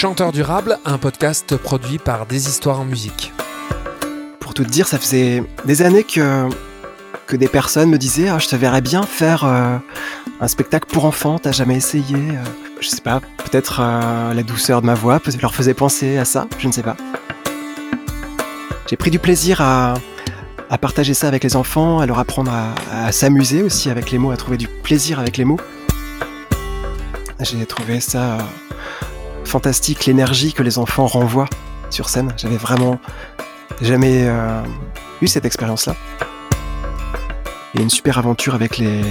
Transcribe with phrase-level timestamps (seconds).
[0.00, 3.34] Chanteur durable, un podcast produit par Des Histoires en musique.
[4.40, 6.48] Pour tout dire, ça faisait des années que,
[7.26, 9.76] que des personnes me disaient ah, Je te verrais bien faire euh,
[10.40, 12.42] un spectacle pour enfants, t'as jamais essayé euh,
[12.80, 16.46] Je sais pas, peut-être euh, la douceur de ma voix leur faisait penser à ça,
[16.58, 16.96] je ne sais pas.
[18.88, 19.96] J'ai pris du plaisir à,
[20.70, 22.50] à partager ça avec les enfants, à leur apprendre
[22.90, 25.60] à, s'amuser aussi avec les mots, à trouver du plaisir avec les mots.
[27.42, 28.38] J'ai trouvé ça
[29.50, 31.48] fantastique, l'énergie que les enfants renvoient
[31.90, 32.32] sur scène.
[32.36, 33.00] J'avais vraiment
[33.82, 34.62] jamais euh,
[35.20, 35.96] eu cette expérience-là.
[37.74, 39.02] Et une super aventure avec les,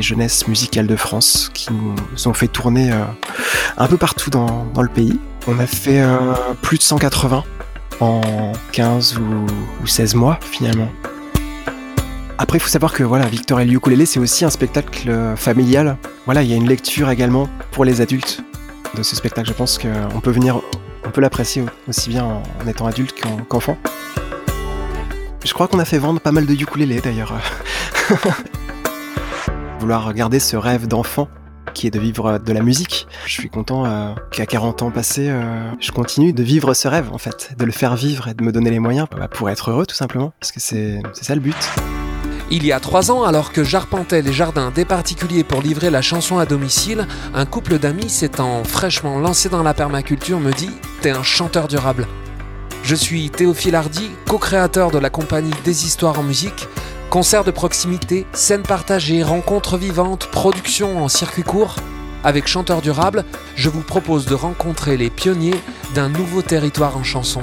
[0.00, 3.04] jeunesses musicales de France qui nous ont fait tourner euh,
[3.78, 5.18] un peu partout dans, le pays.
[5.46, 7.42] On a fait euh, plus de 180
[8.00, 8.20] en
[8.72, 10.90] 15 ou, 16 mois finalement.
[12.36, 15.96] Après, il faut savoir que voilà, Victor et le ukulélé, c'est aussi un spectacle familial.
[16.26, 18.44] Voilà, il y a une lecture également pour les adultes
[18.96, 19.48] de ce spectacle.
[19.48, 20.60] Je pense qu'on peut venir,
[21.04, 23.14] on peut l'apprécier aussi bien en, étant adulte
[23.48, 23.76] qu'enfant.
[25.44, 27.34] Je crois qu'on a fait vendre pas mal de ukulélé d'ailleurs.
[29.80, 31.28] Vouloir garder ce rêve d'enfant
[31.74, 33.06] qui est de vivre de la musique.
[33.26, 37.10] Je suis content euh, qu'à 40 ans passés, euh, je continue de vivre ce rêve
[37.12, 39.70] en fait, de le faire vivre et de me donner les moyens bah, pour être
[39.70, 41.70] heureux tout simplement, parce que c'est ça le but.
[42.48, 46.00] Il y a trois ans, alors que j'arpentais les jardins des particuliers pour livrer la
[46.00, 51.10] chanson à domicile, un couple d'amis s'étant fraîchement lancé dans la permaculture me dit T'es
[51.10, 52.06] un chanteur durable.
[52.84, 56.68] Je suis Théophile Hardy, co-créateur de la compagnie Des Histoires en musique.
[57.10, 61.74] Concerts de proximité, scènes partagées, rencontres vivantes, production en circuit court.
[62.22, 63.24] Avec Chanteur Durable,
[63.56, 65.60] je vous propose de rencontrer les pionniers
[65.96, 67.42] d'un nouveau territoire en chanson.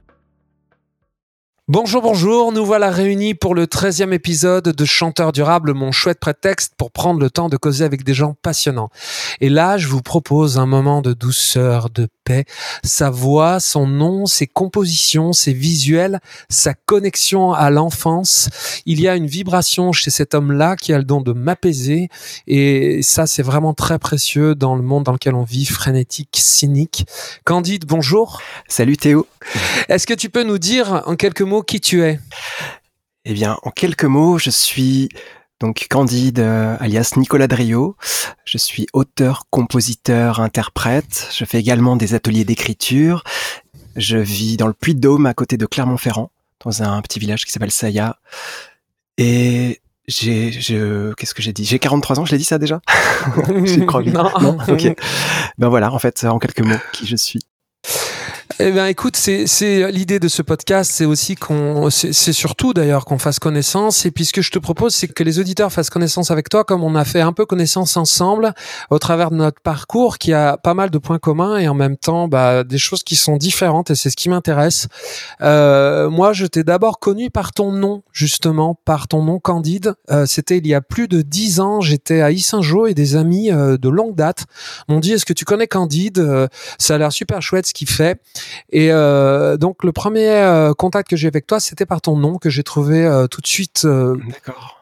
[1.73, 6.73] Bonjour, bonjour, nous voilà réunis pour le 13e épisode de Chanteur durable, mon chouette prétexte
[6.75, 8.89] pour prendre le temps de causer avec des gens passionnants.
[9.39, 12.09] Et là, je vous propose un moment de douceur, de
[12.83, 16.19] sa voix, son nom, ses compositions, ses visuels,
[16.49, 18.49] sa connexion à l'enfance.
[18.85, 22.09] Il y a une vibration chez cet homme-là qui a le don de m'apaiser
[22.47, 27.05] et ça, c'est vraiment très précieux dans le monde dans lequel on vit, frénétique, cynique.
[27.43, 28.41] Candide, bonjour.
[28.67, 29.27] Salut Théo.
[29.89, 32.19] Est-ce que tu peux nous dire en quelques mots qui tu es?
[33.25, 35.09] Eh bien, en quelques mots, je suis
[35.61, 37.95] donc Candide, euh, alias Nicolas Drio.
[38.45, 41.29] Je suis auteur, compositeur, interprète.
[41.31, 43.23] Je fais également des ateliers d'écriture.
[43.95, 46.31] Je vis dans le Puy-de-Dôme, à côté de Clermont-Ferrand,
[46.65, 48.17] dans un petit village qui s'appelle Saya.
[49.19, 51.63] Et j'ai, je, qu'est-ce que j'ai dit?
[51.63, 52.81] J'ai 43 ans, je l'ai dit ça déjà?
[53.37, 54.31] Non.
[54.41, 54.57] non?
[54.67, 54.95] Ok.
[55.59, 57.39] Ben voilà, en fait, en quelques mots, qui je suis.
[58.63, 63.17] Eh bien, écoute, c'est l'idée de ce podcast, c'est aussi qu'on, c'est surtout d'ailleurs qu'on
[63.17, 64.05] fasse connaissance.
[64.05, 66.63] Et puis, ce que je te propose, c'est que les auditeurs fassent connaissance avec toi,
[66.63, 68.53] comme on a fait un peu connaissance ensemble
[68.91, 71.97] au travers de notre parcours, qui a pas mal de points communs et en même
[71.97, 73.89] temps, bah, des choses qui sont différentes.
[73.89, 74.87] Et c'est ce qui m'intéresse.
[75.41, 79.95] Euh, moi, je t'ai d'abord connu par ton nom, justement, par ton nom Candide.
[80.11, 81.81] Euh, C'était il y a plus de dix ans.
[81.81, 84.45] J'étais à Issingeau et des amis euh, de longue date
[84.87, 86.19] m'ont dit Est-ce que tu connais Candide?
[86.19, 88.21] Euh, Ça a l'air super chouette ce qu'il fait.
[88.71, 92.37] Et euh, donc le premier euh, contact que j'ai avec toi, c'était par ton nom
[92.37, 93.87] que j'ai trouvé euh, tout de suite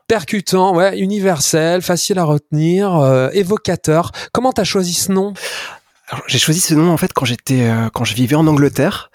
[0.08, 4.12] percutant, ouais, universel, facile à retenir, évocateur.
[4.32, 5.34] Comment t'as choisi ce nom?
[6.28, 9.12] J'ai choisi ce nom en fait quand j'étais quand je vivais en Angleterre.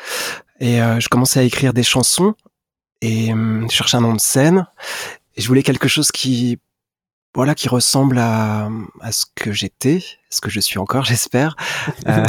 [0.60, 2.34] Et je commençais à écrire des chansons
[3.00, 4.66] et je cherchais un nom de scène.
[5.36, 6.60] Et je voulais quelque chose qui
[7.34, 8.68] voilà qui ressemble à,
[9.00, 11.56] à ce que j'étais, ce que je suis encore, j'espère.
[12.06, 12.24] euh,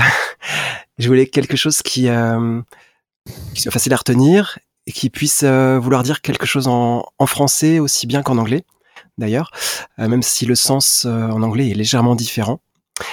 [0.97, 2.61] je voulais quelque chose qui, euh,
[3.53, 7.25] qui soit facile à retenir et qui puisse euh, vouloir dire quelque chose en, en
[7.25, 8.63] français aussi bien qu'en anglais,
[9.17, 9.51] d'ailleurs,
[9.97, 12.59] même si le sens en anglais est légèrement différent.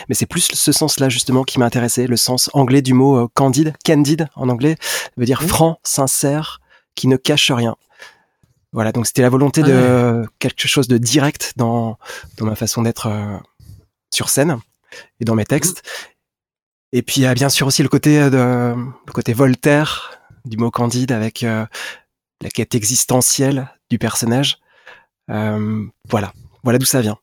[0.09, 4.29] Mais c'est plus ce sens-là justement qui m'intéressait, le sens anglais du mot candide, candide
[4.37, 4.77] en anglais,
[5.17, 6.61] veut dire franc, sincère,
[6.95, 7.77] qui ne cache rien.
[8.73, 11.99] Voilà, donc c'était la volonté de quelque chose de direct dans,
[12.39, 13.11] dans ma façon d'être
[14.11, 14.59] sur scène
[15.21, 15.83] et dans mes textes.
[16.93, 18.75] Et puis il y a bien sûr aussi le côté euh, de
[19.07, 21.65] le côté Voltaire du mot Candide avec euh,
[22.43, 24.59] la quête existentielle du personnage.
[25.31, 26.33] Euh, voilà,
[26.63, 27.19] voilà d'où ça vient.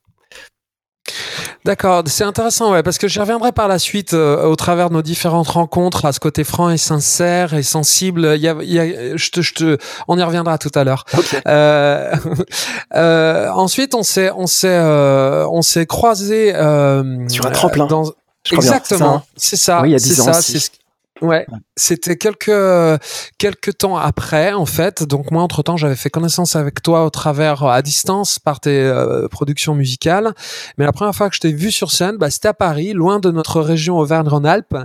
[1.65, 4.95] D'accord, c'est intéressant, ouais, parce que j'y reviendrai par la suite euh, au travers de
[4.95, 8.33] nos différentes rencontres à ce côté franc et sincère et sensible.
[8.35, 9.77] Il y a, il y a, je te, je te,
[10.07, 11.05] on y reviendra tout à l'heure.
[11.17, 11.41] Ok.
[11.47, 12.15] Euh,
[12.95, 17.87] euh, ensuite, on s'est, on s'est, euh, on s'est croisé euh, Sur un tremplin.
[17.87, 18.05] Dans...
[18.45, 19.23] Je Exactement, hein.
[19.35, 19.81] c'est ça.
[19.81, 20.78] Oui, il y a c'est 10 ans c'est
[21.21, 21.45] Ouais,
[21.75, 22.51] c'était quelques
[23.37, 25.03] quelques temps après en fait.
[25.03, 28.61] Donc moi entre temps j'avais fait connaissance avec toi au travers euh, à distance par
[28.61, 30.33] tes euh, productions musicales.
[30.77, 33.19] Mais la première fois que je t'ai vu sur scène, bah, c'était à Paris, loin
[33.19, 34.77] de notre région Auvergne-Rhône-Alpes.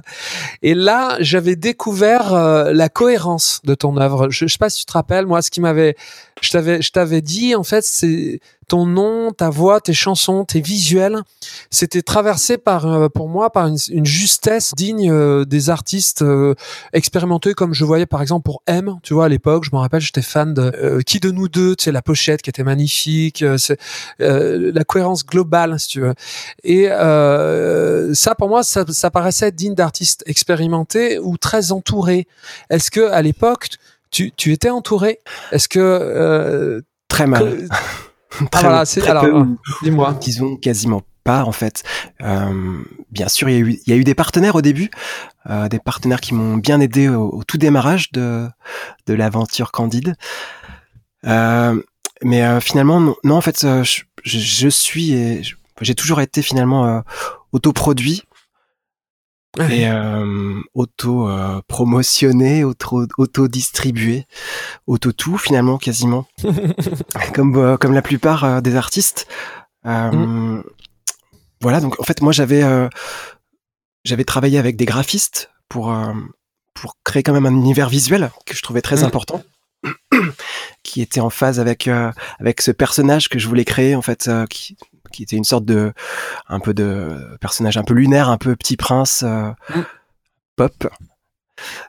[0.62, 4.28] Et là j'avais découvert euh, la cohérence de ton œuvre.
[4.30, 5.94] Je, je sais pas si tu te rappelles, moi ce qui m'avait,
[6.44, 10.60] je t'avais je t'avais dit en fait c'est ton nom, ta voix, tes chansons, tes
[10.60, 11.22] visuels
[11.70, 16.54] c'était traversé par euh, pour moi par une, justesse digne euh, des artistes euh,
[16.92, 20.00] expérimentés comme je voyais par exemple pour M tu vois à l'époque je me rappelle
[20.00, 24.72] j'étais fan de qui de nous deux tu sais la pochette qui était magnifique euh,
[24.72, 26.14] la cohérence globale si tu veux.
[26.62, 32.26] Et ça pour moi ça, ça paraissait digne d'artistes expérimentés ou très entourés.
[32.70, 33.68] Est-ce que à l'époque
[34.14, 35.18] tu, tu étais entouré?
[35.50, 37.42] Est-ce que euh, Très mal.
[37.44, 37.66] que-
[38.50, 41.82] Très ah, voilà, Très alors, peu, ou- dis-moi disons quasiment pas en fait.
[42.22, 44.90] Euh, bien sûr, il y, a eu, il y a eu des partenaires au début,
[45.50, 48.46] euh, des partenaires qui m'ont bien aidé au, au tout démarrage de,
[49.06, 50.14] de l'aventure Candide.
[51.26, 51.80] Euh,
[52.22, 53.66] mais finalement, non, non, en fait,
[54.22, 55.42] je, suis et
[55.80, 57.02] j'ai toujours été finalement
[57.52, 58.22] autoproduit
[59.70, 64.26] et euh, auto euh, promotionné, auto auto distribué,
[64.86, 66.26] auto tout finalement quasiment,
[67.34, 69.26] comme euh, comme la plupart euh, des artistes.
[69.86, 70.62] Euh,
[71.60, 72.88] Voilà, donc en fait moi j'avais euh,
[74.04, 76.12] j'avais travaillé avec des graphistes pour euh,
[76.74, 79.04] pour créer quand même un univers visuel que je trouvais très Mm.
[79.04, 79.42] important,
[80.82, 82.10] qui était en phase avec euh,
[82.40, 84.76] avec ce personnage que je voulais créer en fait, euh, qui
[85.14, 85.92] qui était une sorte de
[86.48, 89.80] un peu de personnage un peu lunaire, un peu petit prince euh, Mm.
[90.56, 90.88] pop.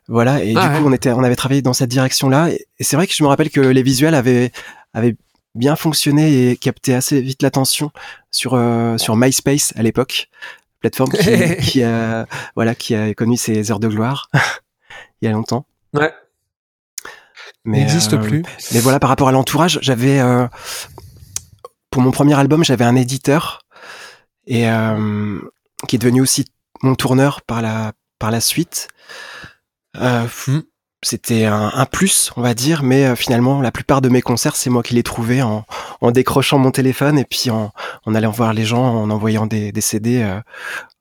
[0.07, 0.79] Voilà, et Ah du ouais.
[0.81, 3.23] coup on était on avait travaillé dans cette direction-là, et, et c'est vrai que je
[3.23, 4.51] me rappelle que les visuels avaient
[4.93, 5.15] avaient
[5.55, 7.91] bien fonctionné et capté assez vite l'attention
[8.31, 10.29] sur euh, sur MySpace à l'époque,
[10.81, 14.29] plateforme qui, qui a voilà qui a connu ses heures de gloire
[15.21, 15.65] il y a longtemps.
[15.93, 16.13] ouais
[17.65, 18.43] Mais n'existe euh, plus
[18.73, 20.47] mais voilà, par rapport à l'entourage, j'avais euh,
[21.95, 23.61] pour mon premier album, j'avais un éditeur
[24.47, 25.39] et euh,
[25.87, 26.43] qui est devenu aussi
[26.83, 28.89] mon tourneur par la par la suite.
[29.95, 30.59] Euh, Hmm.
[31.03, 34.57] C'était un, un plus, on va dire, mais euh, finalement, la plupart de mes concerts,
[34.57, 35.63] c'est moi qui les trouvais en,
[36.01, 37.71] en décrochant mon téléphone et puis en,
[38.05, 40.41] en allant voir les gens, en envoyant des, des CD, euh,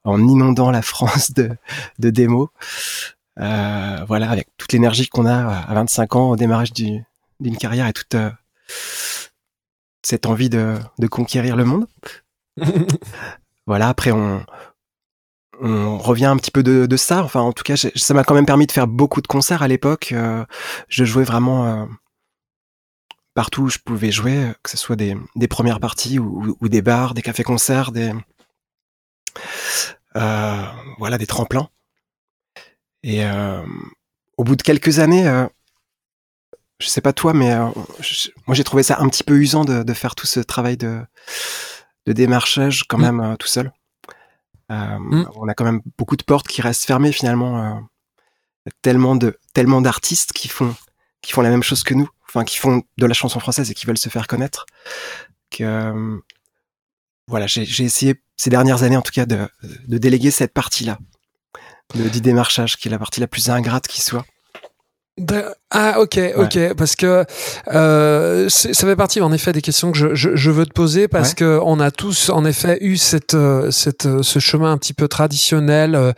[0.05, 1.50] en inondant la France de,
[1.99, 2.50] de démos.
[3.37, 7.02] Voilà, avec toute l'énergie qu'on a à 25 ans au démarrage du,
[7.41, 8.14] d'une carrière et toute
[10.04, 11.86] cette envie de, de conquérir le monde.
[13.66, 14.44] Voilà, après on,
[15.58, 17.22] on revient un petit peu de, de ça.
[17.24, 19.68] Enfin, en tout cas, ça m'a quand même permis de faire beaucoup de concerts à
[19.68, 20.12] l'époque.
[20.12, 20.44] Euh,
[20.88, 21.86] je jouais vraiment euh,
[23.34, 26.82] partout où je pouvais jouer, euh, que ce soit des, des premières parties ou, des
[26.82, 28.12] bars, des cafés-concerts, des
[30.16, 30.64] euh,
[30.98, 31.68] voilà, des tremplins.
[33.02, 33.62] Et euh,
[34.38, 35.46] au bout de quelques années,
[36.84, 37.69] je sais pas toi, mais euh,
[38.00, 40.76] je- moi j'ai trouvé ça un petit peu usant de, de faire tout ce travail
[40.76, 41.00] de,
[42.06, 43.02] de démarchage quand Mm.
[43.02, 43.72] même euh, tout seul.
[44.70, 45.28] Euh, Mm.
[45.36, 47.82] On a quand même beaucoup de portes qui restent fermées finalement.
[48.82, 50.75] tellement de tellement d'artistes qui font
[51.22, 53.75] qui font la même chose que nous, enfin qui font de la chanson française et
[53.75, 54.64] qui veulent se faire connaître.
[55.50, 55.92] Que
[57.28, 59.48] voilà, j'ai j'ai essayé ces dernières années en tout cas de,
[59.86, 60.98] de déléguer cette partie-là
[61.94, 64.24] de, du démarchage, qui est la partie la plus ingrate qui soit.
[65.70, 67.24] Ah ok ok parce que
[67.72, 71.06] euh, ça fait partie en effet des questions que je, je, je veux te poser
[71.06, 71.34] parce Ouais.
[71.36, 74.92] que on a tous en effet eu cette euh, cette euh, ce chemin un petit
[74.92, 76.12] peu traditionnel euh,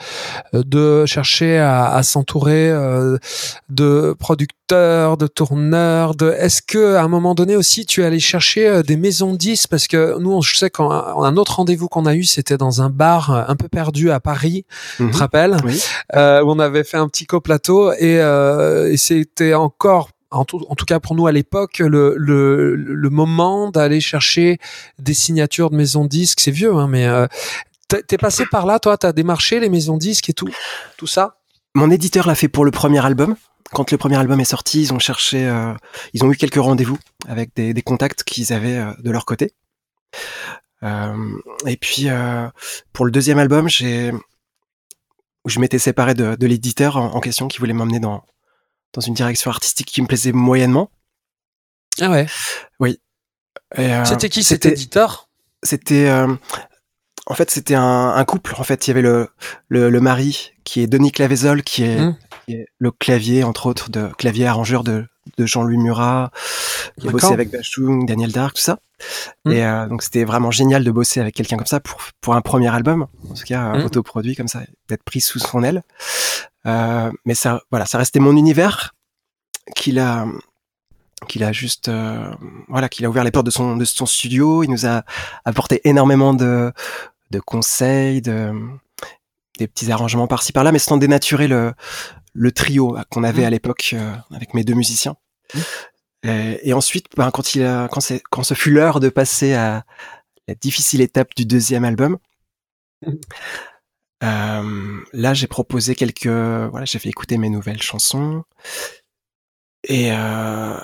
[0.54, 3.18] de chercher à, à s'entourer euh,
[3.68, 8.18] de producteurs de tourneurs de est-ce que à un moment donné aussi tu es allé
[8.20, 9.68] chercher euh, des maisons de disques?
[9.70, 12.82] Parce que nous on, je sais qu'un un autre rendez-vous qu'on a eu c'était dans
[12.82, 14.64] un bar euh, un peu perdu à Paris
[14.98, 15.06] Mhm.
[15.08, 15.56] tu te rappelles?
[15.64, 15.80] Oui.
[16.14, 20.60] euh, où on avait fait un petit coplateau et, euh, et c'était encore en tout,
[20.68, 24.58] en tout cas pour nous à l'époque le, le, le moment d'aller chercher
[24.98, 27.26] des signatures de maisons disques c'est vieux hein, mais euh,
[27.88, 28.96] t'es passé par là toi?
[28.98, 30.48] T'as démarché les maisons disques et tout
[30.96, 31.36] tout ça?
[31.76, 33.36] Mon éditeur l'a fait pour le premier album.
[33.72, 35.74] Quand le premier album est sorti, ils ont cherché, euh,
[36.12, 39.52] ils ont eu quelques rendez-vous avec des, des contacts qu'ils avaient euh, de leur côté.
[40.82, 42.48] Euh, et puis euh,
[42.92, 44.12] pour le deuxième album, j'ai,
[45.46, 48.24] je m'étais séparé de, de l'éditeur en, en question qui voulait m'emmener dans
[48.92, 50.90] dans une direction artistique qui me plaisait moyennement.
[52.00, 52.26] ah ouais
[53.76, 55.28] Et, euh, c'était qui cet éditeur?
[55.62, 56.34] C'était euh,
[57.26, 58.54] en fait, c'était un, un, couple.
[58.56, 59.28] En fait, il y avait le,
[59.68, 62.16] le, le mari qui est Denis Clavésol, qui est, mmh.
[62.48, 66.30] Le clavier, entre autres, de clavier arrangeur de, de Jean-Louis Murat,
[66.98, 68.78] qui a bossé avec Bachung, Daniel Dark, tout ça.
[69.44, 69.52] Mmh.
[69.52, 72.40] Et euh, donc, c'était vraiment génial de bosser avec quelqu'un comme ça pour, pour un
[72.40, 73.84] premier album, en tout cas, mmh.
[73.84, 75.82] autoproduit comme ça, d'être pris sous son aile.
[76.66, 78.94] Euh, mais ça, voilà, ça restait mon univers
[79.74, 80.26] qu'il a,
[81.28, 82.30] qu'il a juste euh,
[82.68, 85.02] voilà qu'il a ouvert les portes de son de son studio il nous a
[85.44, 86.72] apporté énormément de
[87.30, 88.52] de conseils de
[89.58, 91.72] des petits arrangements par-ci par-là mais sans dénaturer le
[92.36, 93.46] le trio qu'on avait mmh.
[93.46, 95.16] à l'époque euh, avec mes deux musiciens
[95.54, 95.58] mmh.
[96.28, 99.54] et, et, ensuite ben, quand il a quand c'est quand ce fut l'heure de passer
[99.54, 99.84] à
[100.48, 102.18] la difficile étape du deuxième album
[103.06, 103.10] mmh.
[104.24, 108.44] euh, là j'ai proposé quelques voilà j'ai fait écouter mes nouvelles chansons
[109.88, 110.78] et euh,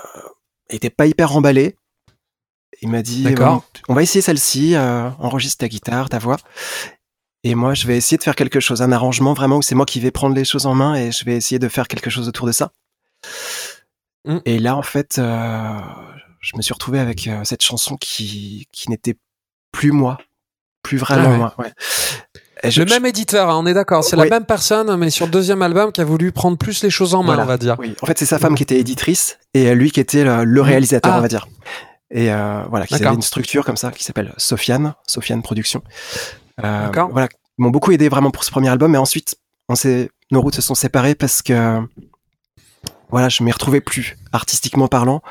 [0.70, 1.76] il était pas hyper emballé.
[2.80, 3.26] Il m'a dit
[3.88, 6.38] on va essayer celle-ci, euh, enregistre ta guitare, ta voix.
[7.44, 9.86] Et moi, je vais essayer de faire quelque chose, un arrangement vraiment où c'est moi
[9.86, 12.28] qui vais prendre les choses en main et je vais essayer de faire quelque chose
[12.28, 12.72] autour de ça.
[14.24, 14.38] Mm.
[14.44, 15.78] Et là, en fait, euh,
[16.40, 19.16] je me suis retrouvé avec euh, cette chanson qui, qui n'était
[19.72, 20.18] plus moi,
[20.82, 21.54] plus vraiment ah moi.
[21.58, 21.72] Ouais
[22.64, 24.04] le même éditeur, hein, on est d'accord.
[24.04, 26.90] C'est la même personne, mais sur le deuxième album, qui a voulu prendre plus les
[26.90, 27.76] choses en main, on va dire.
[27.78, 27.94] Oui.
[28.02, 30.60] En fait, c'est sa femme qui était éditrice et lui qui était le, mmh.
[30.60, 31.18] réalisateur, ah.
[31.18, 31.48] on va dire.
[32.10, 35.82] Et euh, voilà, qui avait une structure comme ça qui s'appelle Sofiane, Sofiane Productions.
[36.62, 37.28] Euh, voilà,
[37.58, 38.92] ils m'ont beaucoup aidé vraiment pour ce premier album.
[38.92, 39.36] Mais ensuite,
[39.68, 39.74] on
[40.30, 41.80] nos routes se sont séparées parce que
[43.10, 45.22] voilà, je m'y retrouvais plus artistiquement parlant.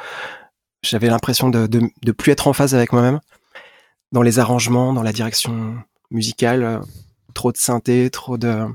[0.84, 3.20] J'avais l'impression de, de, de plus être en phase avec moi-même
[4.12, 5.76] dans les arrangements, dans la direction
[6.12, 6.82] musicale
[7.34, 8.66] trop de synthé, trop de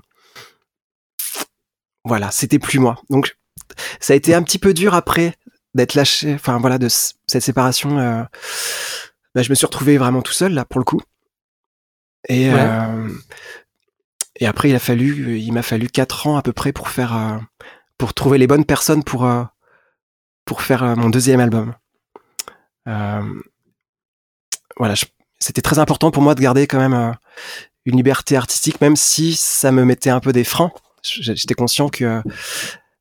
[2.05, 2.97] voilà, c'était plus moi.
[3.11, 3.37] Donc
[4.01, 5.35] ça a été un petit peu dur après
[5.75, 7.99] d'être lâché, enfin voilà, de cette séparation.
[7.99, 8.23] Euh,
[9.35, 11.01] bah, je me suis retrouvé vraiment tout seul là pour le coup.
[12.29, 13.09] Et euh,
[14.37, 17.17] et après il a fallu, il m'a fallu quatre ans à peu près pour faire,
[17.17, 17.39] euh,
[17.99, 19.29] pour trouver les bonnes personnes pour
[20.45, 21.75] pour faire mon deuxième album.
[24.77, 24.95] voilà,
[25.39, 27.15] c'était très important pour moi de garder quand même
[27.85, 30.73] une liberté artistique, même si ça me mettait un peu des freins.
[31.03, 32.23] J'étais conscient que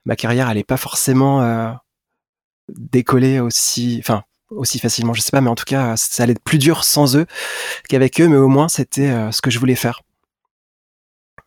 [0.05, 1.71] ma carrière allait pas forcément euh,
[2.69, 6.43] décoller aussi, enfin aussi facilement, je sais pas, mais en tout cas, ça allait être
[6.43, 7.25] plus dur sans eux
[7.89, 10.01] qu'avec eux, mais au moins c'était euh, ce que je voulais faire.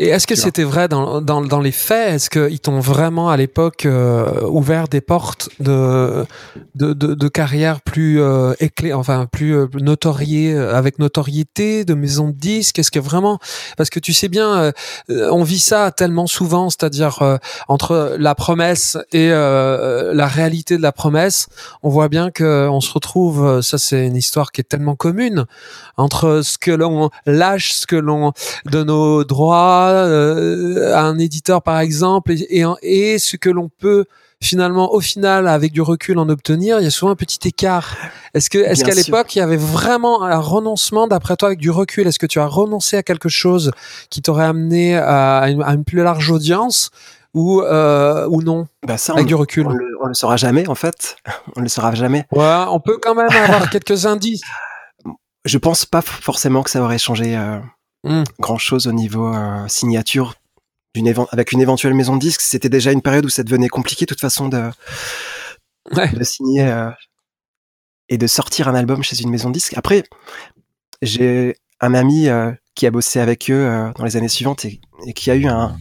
[0.00, 2.14] Et est-ce que c'était vrai dans, dans, dans, les faits?
[2.14, 6.24] Est-ce qu'ils t'ont vraiment à l'époque euh, ouvert des portes de,
[6.76, 12.28] de, de, de carrière plus euh, éclair, enfin plus euh, notoriée, avec notoriété, de maison
[12.28, 12.78] de disques?
[12.78, 13.40] Est-ce que vraiment
[13.76, 14.72] Parce que tu sais bien,
[15.10, 20.92] euh, on vit ça tellement souvent, c'est-à-dire entre la promesse et la réalité de la
[20.92, 21.48] promesse,
[21.82, 23.62] on voit bien que on se retrouve.
[23.62, 25.46] Ça, c'est une histoire qui est tellement commune
[25.96, 28.32] entre ce que l'on lâche, ce que l'on
[28.66, 34.04] de nos droits euh, à un éditeur par exemple et, et, ce que l'on peut
[34.40, 37.96] finalement au final avec du recul en obtenir il y a souvent un petit écart.
[38.34, 41.70] Est-ce que est-ce qu'à l'époque il y avait vraiment un renoncement d'après toi avec du
[41.70, 42.06] recul?
[42.06, 43.72] Est-ce que tu as renoncé à quelque chose
[44.10, 46.90] qui t'aurait amené à une, plus large audience
[47.34, 48.66] ou euh, ou non?
[48.86, 49.66] Bah ça, avec du recul.
[49.66, 51.16] on le, on le saura jamais en fait.
[51.56, 52.24] On le saura jamais.
[52.30, 54.42] Ouais on peut quand même avoir quelques indices.
[55.44, 57.58] Je pense pas forcément que ça aurait changé euh,
[58.04, 58.22] Hmm.
[58.38, 60.34] grand chose au niveau euh, signature
[61.30, 62.40] avec une éventuelle maison de disques.
[62.40, 64.70] C'était déjà une période où ça devenait compliqué de toute façon de,
[65.94, 66.90] de signer euh,
[68.08, 69.76] et de sortir un album chez une maison de disques.
[69.76, 70.02] Après,
[71.02, 74.80] j'ai un ami euh, qui a bossé avec eux dans les années suivantes et,
[75.14, 75.76] qui a eu un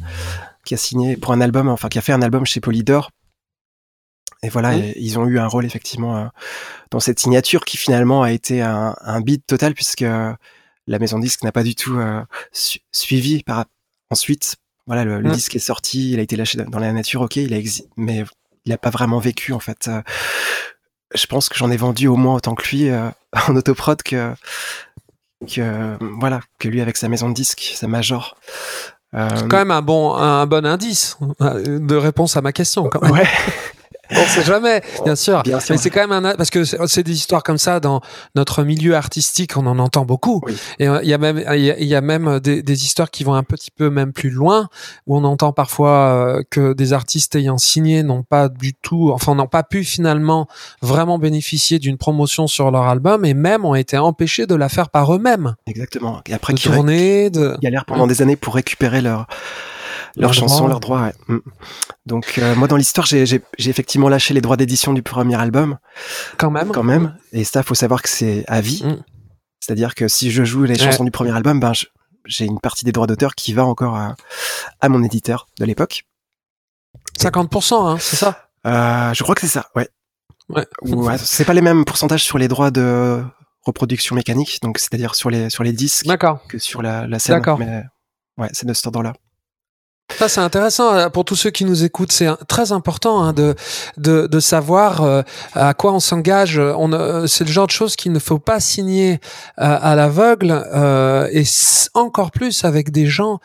[0.66, 3.12] qui a signé pour un album, enfin qui a fait un album chez Polydor.
[4.44, 6.30] Et voilà, ils ont eu un rôle effectivement
[6.92, 10.06] dans cette signature qui finalement a été un, un beat total puisque
[10.88, 12.22] la maison disque n'a pas du tout euh,
[12.92, 13.66] suivi par
[14.10, 14.56] ensuite
[14.88, 15.32] voilà le, mm.
[15.32, 17.58] disque est sorti il a été lâché dans la nature ok il a
[17.98, 18.24] mais
[18.66, 20.02] il a pas vraiment vécu en fait euh,
[21.14, 23.10] je pense que j'en ai vendu au moins autant que lui euh,
[23.48, 24.34] en autoprod que
[25.48, 28.38] que voilà que lui avec sa maison de disque sa major
[29.14, 33.12] c'est quand même un bon un bon indice de réponse à ma question quand même.
[33.12, 33.28] ouais
[34.12, 35.44] on sait jamais, bien sûr.
[35.46, 38.02] Mais c'est quand même un parce que c'est des histoires comme ça dans
[38.36, 40.42] notre milieu artistique, on en entend beaucoup.
[40.80, 43.34] Et euh, il y a même il y, a même des, des, histoires qui vont
[43.34, 44.70] un petit peu même plus loin
[45.06, 49.36] où on entend parfois euh, que des artistes ayant signé n'ont pas du tout, enfin
[49.36, 50.48] n'ont pas pu finalement
[50.82, 54.90] vraiment bénéficier d'une promotion sur leur album et même ont été empêchés de la faire
[54.90, 55.56] par eux-mêmes.
[55.66, 56.22] Exactement.
[56.28, 59.28] Et après de tourner, de galèrent pendant des années pour récupérer leur
[60.18, 61.12] leurs chansons, leurs droits.
[61.28, 61.38] Mm.
[62.06, 65.78] Donc euh, moi dans l'histoire, j'ai effectivement lâché les droits d'édition du premier album.
[66.38, 66.70] Quand même.
[66.72, 67.18] Quand même.
[67.32, 68.84] Et ça, faut savoir que c'est à vie.
[68.84, 69.04] Mm.
[69.60, 71.74] C'est-à-dire que si je joue les chansons du premier album, ben
[72.26, 74.16] j'ai une partie des droits d'auteur qui va encore à,
[74.82, 76.04] à mon éditeur de l'époque.
[77.20, 78.50] 50%, hein, c'est ça?
[78.66, 79.90] Euh, Je crois que c'est ça, ouais.
[80.50, 80.66] Ouais.
[80.84, 83.22] ouais c'est pas les mêmes pourcentages sur les droits de
[83.64, 86.08] reproduction mécanique, donc c'est-à-dire sur les sur les disques
[86.48, 87.36] que sur la, la scène.
[87.36, 87.60] D'accord.
[87.60, 87.84] Mais
[88.38, 89.14] ouais, c'est de cet ordre-là.
[90.16, 92.12] Ça c'est intéressant euh, pour tous ceux qui nous écoutent.
[92.12, 93.56] C'est très important hein, de,
[93.98, 95.22] de, de savoir euh,
[95.54, 96.58] à quoi on s'engage.
[96.60, 99.20] On euh, c'est le genre de choses qu'il ne faut pas signer
[99.58, 100.52] à l'aveugle
[101.32, 101.44] et
[101.94, 103.40] encore plus avec des gens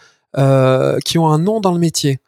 [1.04, 2.20] qui ont un nom dans le métier.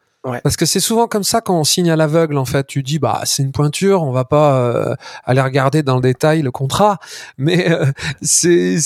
[0.43, 2.65] Parce que c'est souvent comme ça quand on signe à l'aveugle, en fait.
[2.65, 6.41] Tu dis, bah, c'est une pointure, on va pas euh, aller regarder dans le détail
[6.41, 6.97] le contrat.
[7.37, 7.85] Mais euh,
[8.21, 8.79] c'est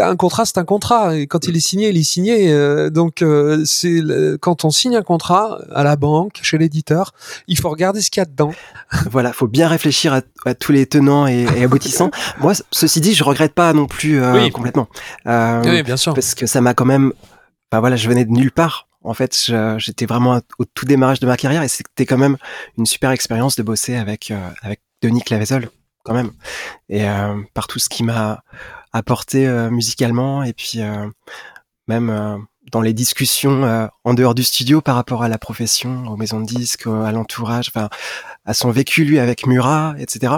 [0.00, 1.16] un contrat, c'est un contrat.
[1.16, 2.52] Et quand il est signé, il est signé.
[2.52, 3.22] Euh, donc,
[3.64, 4.00] c'est
[4.40, 7.12] quand on signe un contrat à la banque, chez l'éditeur,
[7.46, 8.52] il faut regarder ce qu'il y a dedans.
[9.10, 12.10] voilà, faut bien réfléchir à, tous les tenants et, aboutissants.
[12.40, 14.20] Moi, ceci dit, je regrette pas non plus
[14.52, 14.88] complètement.
[15.26, 16.14] oui, bien sûr.
[16.14, 17.12] Parce que ça m'a quand même.
[17.72, 21.26] Bah voilà, je venais de nulle part en fait, j'étais vraiment au tout démarrage de
[21.26, 22.36] ma carrière et c'était quand même
[22.76, 25.70] une super expérience de bosser avec euh, avec Denis Clavezel
[26.02, 26.32] quand même
[26.88, 28.42] et euh, par tout ce qui m'a
[28.92, 30.80] apporté euh, musicalement et puis
[31.86, 36.40] même dans les discussions en dehors du studio par rapport à la profession, aux maisons
[36.40, 37.88] de disques, à l'entourage, enfin
[38.44, 40.34] à son vécu lui avec Murat, etc.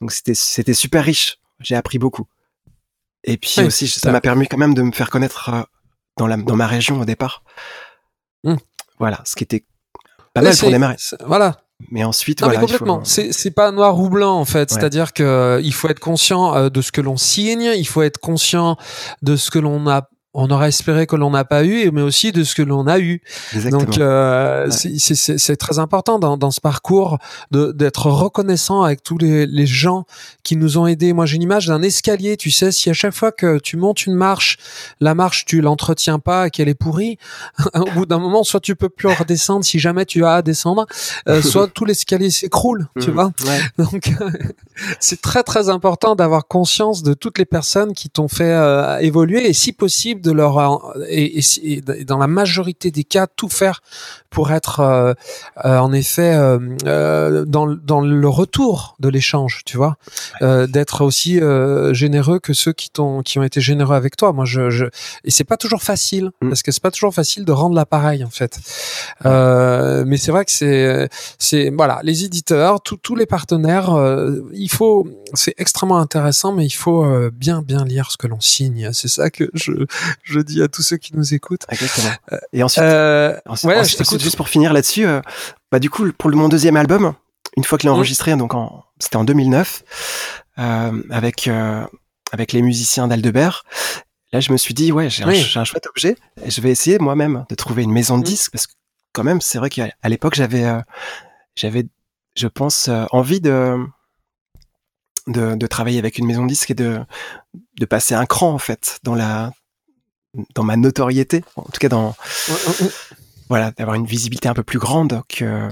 [0.00, 1.38] Donc c'était c'était super riche.
[1.58, 2.26] J'ai appris beaucoup.
[3.24, 5.66] Et puis aussi, ça m'a permis quand même de me faire connaître
[6.16, 7.42] dans, la, dans ma région au départ.
[8.44, 8.56] Hmm.
[8.98, 9.64] Voilà, ce qui était
[10.34, 10.96] pas mal pour démarrer.
[11.26, 11.56] Voilà.
[11.90, 13.04] Mais ensuite, non, voilà, mais complètement.
[13.04, 14.70] C'est c'est pas noir ou blanc en fait.
[14.70, 18.02] C'est-à-dire que euh, il faut être conscient euh, de ce que l'on signe, il faut
[18.02, 18.78] être conscient
[19.20, 22.30] de ce que l'on a on aurait espéré que l'on n'a pas eu, mais aussi
[22.30, 23.22] de ce que l'on a eu.
[23.54, 23.84] Exactement.
[23.84, 27.18] Donc euh, c'est très important dans, dans ce parcours
[27.50, 30.04] d'être reconnaissant avec tous les, les, gens
[30.42, 31.14] qui nous ont aidés.
[31.14, 34.04] Moi j'ai une image d'un escalier, tu sais, si à chaque fois que tu montes
[34.04, 34.58] une marche,
[35.00, 37.18] la marche tu l'entretiens pas et qu'elle est pourrie,
[37.74, 40.86] au bout d'un moment soit tu peux plus redescendre si jamais tu as à descendre,
[41.28, 43.14] euh, soit tout l'escalier s'écroule, tu mmh.
[43.14, 43.32] vois.
[43.78, 44.12] Donc
[45.00, 49.48] c'est très très important d'avoir conscience de toutes les personnes qui t'ont fait euh, évoluer
[49.48, 50.56] et si possible de leur
[51.08, 53.80] et, et, dans la majorité des cas tout faire
[54.36, 55.14] pour être euh,
[55.64, 59.96] euh, en effet euh, dans, dans le retour de l'échange, tu vois,
[60.42, 61.40] d'être aussi
[61.92, 64.34] généreux que ceux qui t'ont qui ont été généreux avec toi.
[64.34, 64.84] Moi, je, je...
[65.24, 66.48] et c'est pas toujours facile mm.
[66.50, 68.58] parce que c'est pas toujours facile de rendre l'appareil en fait.
[69.24, 71.08] mais c'est vrai que c'est
[71.38, 73.90] c'est voilà les éditeurs, tous les partenaires,
[74.52, 78.90] il faut c'est extrêmement intéressant, mais il faut bien bien lire ce que l'on signe.
[78.92, 79.72] C'est ça que je
[80.22, 81.64] je dis à tous ceux qui nous écoutent.
[81.68, 82.10] Exactement.
[82.52, 85.20] Et ensuite, euh, ouais, t'écoute juste pour finir là-dessus, euh,
[85.70, 87.14] bah du coup pour mon deuxième album,
[87.56, 87.96] une fois qu'il est mmh.
[87.96, 88.52] enregistré, donc
[88.98, 89.82] c'était en 2009,
[90.58, 91.84] euh, avec euh,
[92.32, 93.64] avec les musiciens d'Aldebert.
[94.32, 96.98] Là, je me suis dit ouais, j'ai un, un, chouette objet et je vais essayer
[96.98, 98.24] moi-même de trouver une maison de mmh.
[98.24, 98.72] disques parce que
[99.12, 100.80] quand même, c'est vrai qu'à l'époque j'avais euh,
[101.54, 101.86] j'avais,
[102.36, 103.76] je pense, envie de
[105.26, 107.00] de, de, travailler avec une maison de disques et de,
[107.80, 109.52] de passer un cran en fait dans la
[110.54, 112.14] dans ma notoriété, en tout cas dans
[113.48, 115.68] voilà, d'avoir une visibilité un peu plus grande que,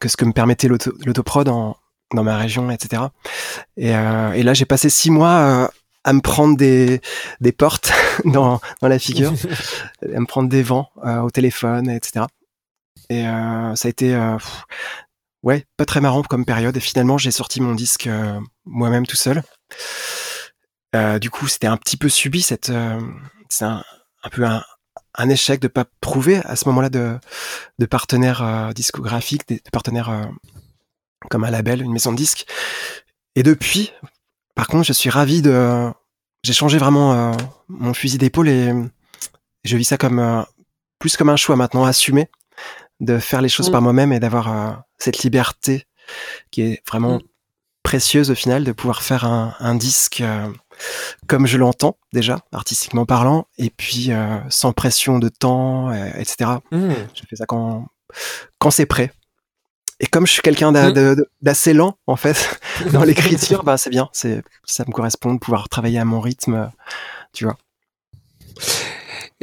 [0.00, 1.76] que ce que me permettait l'autoprod dans,
[2.14, 3.02] dans ma région, etc.
[3.76, 5.68] Et, euh, et là, j'ai passé six mois euh,
[6.04, 7.00] à me prendre des,
[7.40, 7.92] des portes
[8.24, 9.32] dans, dans la figure,
[10.02, 12.26] à me prendre des vents euh, au téléphone, etc.
[13.10, 14.14] Et ça a été,
[15.42, 16.76] ouais, pas très marrant comme période.
[16.76, 18.06] Et finalement, j'ai sorti mon disque
[18.66, 19.42] moi-même tout seul.
[21.18, 22.70] du coup, c'était un petit peu subi cette,
[23.48, 23.84] c'est un,
[24.22, 24.62] un peu un,
[25.18, 27.18] un échec de pas prouver à ce moment-là de,
[27.78, 30.24] de partenaires euh, discographiques, de, partenaires euh,
[31.28, 32.46] comme un label, une maison de disques.
[33.34, 33.92] Et depuis,
[34.54, 35.90] par contre, je suis ravi de,
[36.44, 37.32] j'ai changé vraiment euh,
[37.68, 38.72] mon fusil d'épaule et
[39.64, 40.46] je vis ça comme
[40.98, 42.30] plus comme un choix maintenant assumé
[43.00, 43.72] de faire les choses mm.
[43.72, 45.86] par moi-même et d'avoir cette liberté
[46.50, 47.22] qui est vraiment mm.
[47.82, 50.22] précieuse au final de pouvoir faire un, un disque
[51.26, 56.50] comme je l'entends déjà, artistiquement parlant, et puis euh, sans pression de temps, euh, etc.
[56.70, 56.90] Mmh.
[57.14, 57.86] Je fais ça quand,
[58.58, 59.12] quand c'est prêt.
[60.00, 61.16] Et comme je suis quelqu'un mmh.
[61.42, 62.60] d'assez lent, en fait,
[62.92, 64.08] dans l'écriture, bah, c'est bien.
[64.12, 66.70] C'est, ça me correspond de pouvoir travailler à mon rythme,
[67.32, 67.56] tu vois.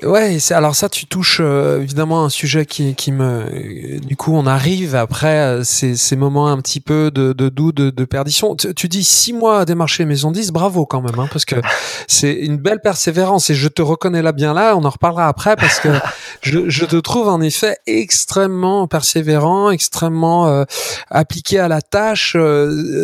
[0.04, 3.98] Ouais, alors ça, tu touches euh, évidemment un sujet qui, qui me.
[4.00, 7.76] Du coup, on arrive après euh, ces, ces moments un petit peu de, de doute,
[7.76, 8.58] de, de, perdition.
[8.58, 11.56] Tu, dis six mois à démarcher Maison 10, bravo quand même, hein, parce que
[12.10, 14.76] c'est une belle persévérance et je te reconnais là bien là.
[14.76, 15.88] On en reparlera après parce que
[16.42, 20.66] je, je te trouve en effet extrêmement persévérant, extrêmement euh,
[21.10, 22.36] appliqué à la tâche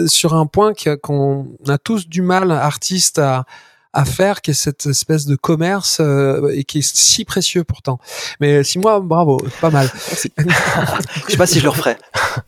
[0.08, 3.45] sur un point qu'on a tous du mal, artistes, à
[3.93, 7.99] à faire, qui est cette espèce de commerce euh, et qui est si précieux pourtant.
[8.39, 9.89] Mais six mois, bravo, pas mal.
[10.10, 11.97] je sais pas si je le referai.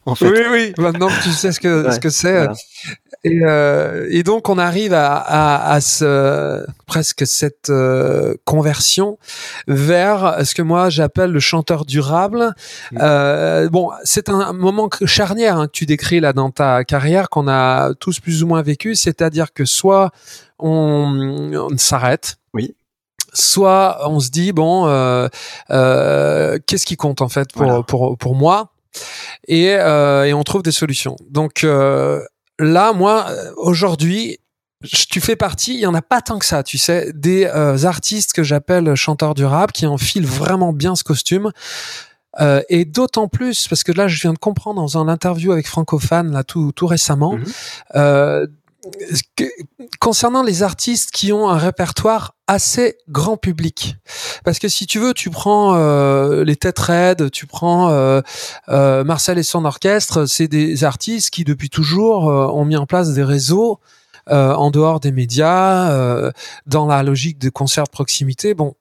[0.06, 0.29] En fait.
[0.29, 0.73] Oui, oui.
[0.77, 2.47] Maintenant que tu sais ce que ce que c'est.
[3.25, 9.17] Et, euh, et, donc on arrive à, à, à ce, presque cette euh, conversion
[9.67, 12.53] vers ce que moi j'appelle le chanteur durable.
[12.91, 12.97] Mmh.
[13.01, 17.47] Euh, bon, c'est un moment charnière hein, que tu décris là dans ta carrière qu'on
[17.47, 20.12] a tous plus ou moins vécu, c'est-à-dire que soit
[20.59, 22.36] on, on s'arrête.
[22.53, 22.75] Oui
[23.33, 25.27] soit on se dit bon euh,
[25.71, 27.83] euh, qu'est-ce qui compte en fait pour voilà.
[27.83, 28.69] pour pour moi?
[29.47, 32.21] Et, euh, et on trouve des solutions donc euh,
[32.59, 34.39] là, moi, aujourd'hui,
[35.09, 37.85] tu fais partie, il y en a pas tant que ça, tu sais, des euh,
[37.85, 41.51] artistes que j'appelle chanteurs du rap qui enfilent vraiment bien ce costume.
[42.41, 45.67] Euh, et d'autant plus parce que là, je viens de comprendre dans un interview avec
[45.67, 47.33] Francophane là tout tout récemment.
[47.33, 47.45] Mhm.
[47.95, 48.47] euh,
[49.99, 53.95] concernant les artistes qui ont un répertoire assez grand public,
[54.43, 58.21] parce que si tu veux, tu prends euh, les Têtes Raides, tu prends euh,
[58.69, 62.85] euh, Marcel et son orchestre, c'est des artistes qui depuis toujours euh, ont mis en
[62.85, 63.79] place des réseaux
[64.29, 66.31] euh, en dehors des médias, euh,
[66.65, 68.53] dans la logique de concert de proximité.
[68.53, 68.75] Bon,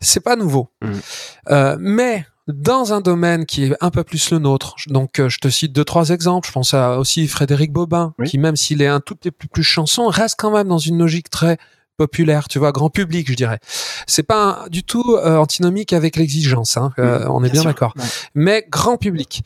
[0.00, 1.76] c'est pas nouveau, Mhm.
[1.80, 4.74] mais dans un domaine qui est un peu plus le nôtre.
[4.86, 6.46] Donc, euh, je te cite deux, trois exemples.
[6.48, 8.28] Je pense à aussi Frédéric Bobin, Oui.
[8.28, 10.98] qui même s'il est un tout petit peu plus chanson, reste quand même dans une
[10.98, 11.58] logique très
[11.98, 13.58] populaire, tu vois, grand public, je dirais.
[14.06, 17.94] C'est pas un- du tout euh, antinomique avec l'exigence, hein, euh, on est bien, d'accord.
[17.96, 18.04] Ouais.
[18.34, 19.42] Mais grand public.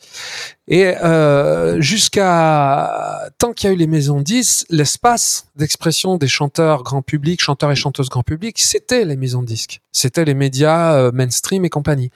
[0.67, 6.83] Et euh, jusqu'à tant qu'il y a eu les maisons 10, l'espace d'expression des chanteurs
[6.83, 9.79] grand public, chanteurs et chanteuses grand public, c'était les maisons de disques.
[9.93, 12.11] C'était les médias mainstream et compagnie.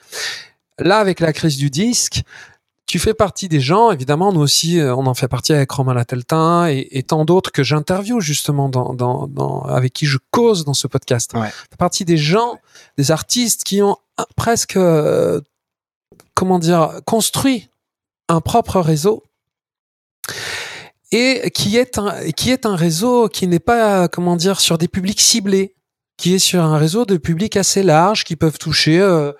[0.78, 2.22] Là, avec la crise du disque,
[2.86, 5.94] tu fais partie des gens, évidemment, nous aussi, euh, on en fait partie avec Romain
[5.94, 10.64] Lateltin et, et tant d'autres que j'interviewe justement dans, dans, dans, avec qui je cause
[10.64, 11.32] dans ce podcast.
[11.34, 11.48] Ouais.
[11.48, 12.58] Tu fais partie des gens,
[12.96, 15.40] des artistes qui ont un- presque, euh,
[16.34, 17.68] comment dire, construit
[18.28, 19.24] un propre réseau
[21.12, 24.88] et qui est un, qui est un réseau qui n'est pas, comment dire, sur des
[24.88, 25.74] publics ciblés,
[26.16, 29.32] qui est sur un réseau de publics assez large qui peuvent toucher euh,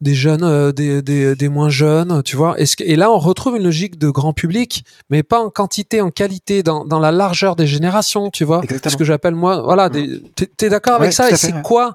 [0.00, 2.60] des jeunes, euh, des, des, des moins jeunes, tu vois.
[2.60, 5.48] Et, ce que- et là, on retrouve une logique de grand public, mais pas en
[5.50, 8.60] quantité, en qualité, dans, dans la largeur des générations, tu vois.
[8.62, 8.92] Exactement.
[8.92, 11.62] Ce que j'appelle moi, voilà, des, t'es, t'es d'accord avec ça Et c'est ouais.
[11.62, 11.94] quoi?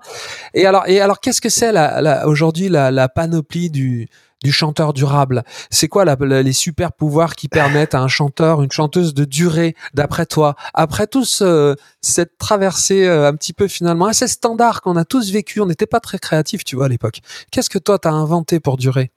[0.53, 4.07] Et alors, et alors, qu'est-ce que c'est la, la, aujourd'hui la, la panoplie du
[4.43, 8.62] du chanteur durable C'est quoi la, la- les super pouvoirs qui permettent à un chanteur,
[8.63, 10.56] une chanteuse de durer, d'après toi?
[10.73, 15.32] Après tout ce, cette traversée euh, un petit peu finalement assez standard qu'on a tous
[15.32, 17.21] vécu, on n'était pas très créatifs, tu vois, à l'époque.
[17.51, 19.12] Qu'est-ce que toi, t'as inventé pour durer?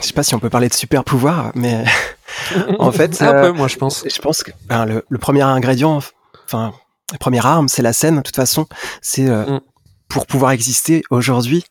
[0.00, 1.84] Je sais pas si on peut parler de super pouvoir, mais
[2.78, 4.04] en fait, Un euh, peu, moi, je pense.
[4.08, 6.00] je pense que ben, le, le premier ingrédient,
[6.46, 6.72] enfin,
[7.12, 8.16] la première arme, c'est la scène.
[8.16, 8.66] De toute façon,
[9.02, 9.60] c'est euh, Mm.
[10.08, 11.64] pour pouvoir exister aujourd'hui,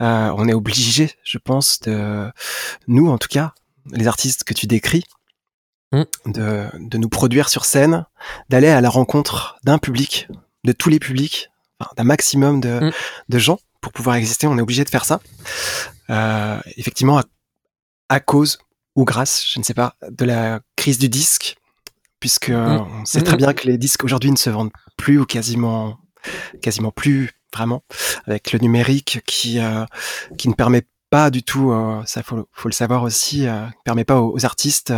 [0.00, 2.30] euh, on est obligé, je pense, de
[2.88, 3.52] nous, en tout cas,
[3.92, 5.04] les artistes que tu décris,
[5.92, 6.02] Mm.
[6.26, 8.06] de, de nous produire sur scène,
[8.48, 10.28] d'aller à la rencontre d'un public,
[10.62, 11.48] de tous les publics,
[11.96, 12.90] d'un maximum de, Mm.
[13.28, 14.46] de gens pour pouvoir exister.
[14.46, 15.18] On est obligé de faire ça.
[16.10, 17.24] Euh, effectivement, à,
[18.08, 18.58] à cause
[18.94, 21.56] ou grâce, je ne sais pas, de la crise du disque,
[22.20, 23.00] puisque euh, Mm.
[23.00, 25.98] on sait très bien que les disques aujourd'hui ne se vendent plus ou quasiment,
[26.62, 27.82] quasiment plus vraiment,
[28.26, 29.84] avec le numérique qui euh,
[30.38, 34.04] qui ne permet pas du tout, euh, ça faut, faut le savoir aussi, euh, permet
[34.04, 34.92] pas aux, aux artistes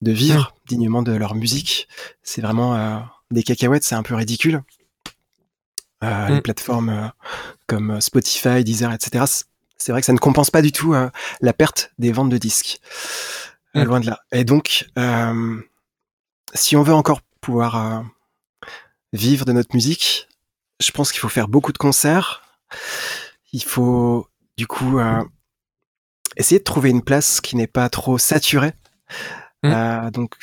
[0.00, 1.88] de vivre dignement de leur musique.
[2.22, 4.62] C'est vraiment des cacahuètes, c'est un peu ridicule.
[6.04, 6.34] Euh, Mm.
[6.34, 7.08] Les plateformes euh,
[7.66, 9.24] comme Spotify, Deezer, etc.
[9.76, 12.38] C'est vrai que ça ne compense pas du tout euh, la perte des ventes de
[12.38, 12.80] disques.
[13.74, 13.82] Mm.
[13.82, 14.20] Loin de là.
[14.32, 14.88] Et donc,
[16.54, 18.04] si on veut encore pouvoir
[19.12, 20.28] vivre de notre musique,
[20.80, 22.42] je pense qu'il faut faire beaucoup de concerts.
[23.52, 25.24] Il faut, du coup, euh,
[26.36, 28.74] essayer de trouver une place qui n'est pas trop saturée.
[29.62, 29.72] Mm.
[29.72, 30.36] Euh, donc,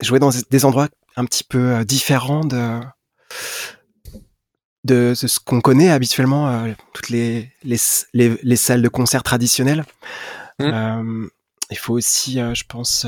[0.00, 2.80] jouer dans des endroits un petit peu euh, différents de,
[4.84, 7.78] de, de ce qu'on connaît habituellement, toutes les, les,
[8.12, 9.84] les, les salles de concert traditionnelles.
[10.58, 10.64] Mm.
[10.64, 11.28] Euh,
[11.70, 13.06] il faut aussi, je pense,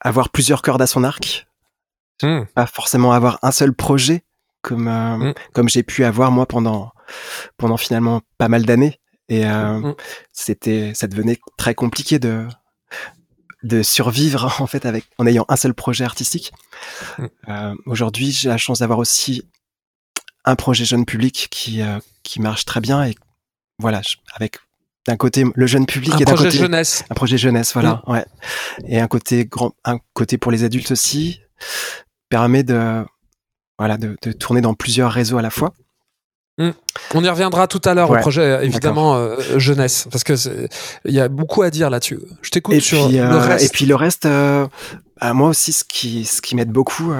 [0.00, 1.46] avoir plusieurs cordes à son arc,
[2.22, 2.44] Hmm.
[2.54, 4.24] pas forcément avoir un seul projet
[4.62, 5.34] comme euh, Mm.
[5.52, 6.92] comme j'ai pu avoir moi pendant
[7.56, 9.94] pendant finalement pas mal d'années et euh, Mm.
[10.32, 12.46] c'était ça devenait très compliqué de
[13.64, 16.52] de survivre en fait avec en ayant un seul projet artistique.
[17.48, 19.48] Euh, Aujourd'hui, j'ai la chance d'avoir aussi
[20.44, 21.80] un projet jeune public qui
[22.22, 23.14] qui marche très bien et
[23.78, 24.58] voilà je- avec
[25.06, 27.04] d'un côté le jeune public Un et d'un projet côté jeunesse.
[27.10, 28.24] un projet jeunesse, voilà, ouais.
[28.86, 31.40] Et un côté grand, un côté pour les adultes aussi,
[32.32, 33.04] permet de,
[33.78, 35.74] voilà, de, de, tourner dans plusieurs réseaux à la fois.
[36.56, 36.70] Mmh.
[37.12, 40.34] On y reviendra tout à l'heure au projet évidemment euh, jeunesse parce que
[41.04, 42.18] il y a beaucoup à dire là-dessus.
[42.40, 43.64] Je t'écoute sur puis, le reste.
[43.64, 47.12] Et puis le reste, à moi aussi, ce qui, ce qui m'aide beaucoup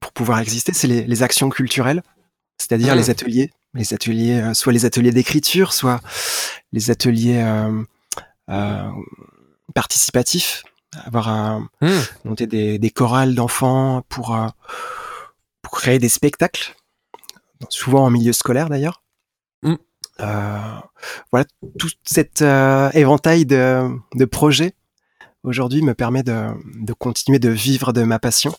[0.00, 2.02] pour pouvoir exister, c'est les, les, actions culturelles,
[2.58, 2.98] c'est-à-dire mmh.
[2.98, 6.00] les ateliers, les ateliers, soit les ateliers d'écriture, soit
[6.72, 7.44] les ateliers
[8.48, 8.90] euh,
[9.74, 10.64] participatif,
[10.96, 12.00] avoir à hmm.
[12.24, 14.48] monter des, des chorales d'enfants pour, euh,
[15.62, 16.74] pour créer des spectacles,
[17.68, 19.02] souvent en milieu scolaire d'ailleurs.
[19.62, 19.76] Hmm.
[20.20, 20.74] Euh,
[21.30, 21.46] voilà,
[21.78, 24.74] tout cet éventail de, de projets
[25.42, 28.54] aujourd'hui me permet de, de, continuer de vivre de ma passion.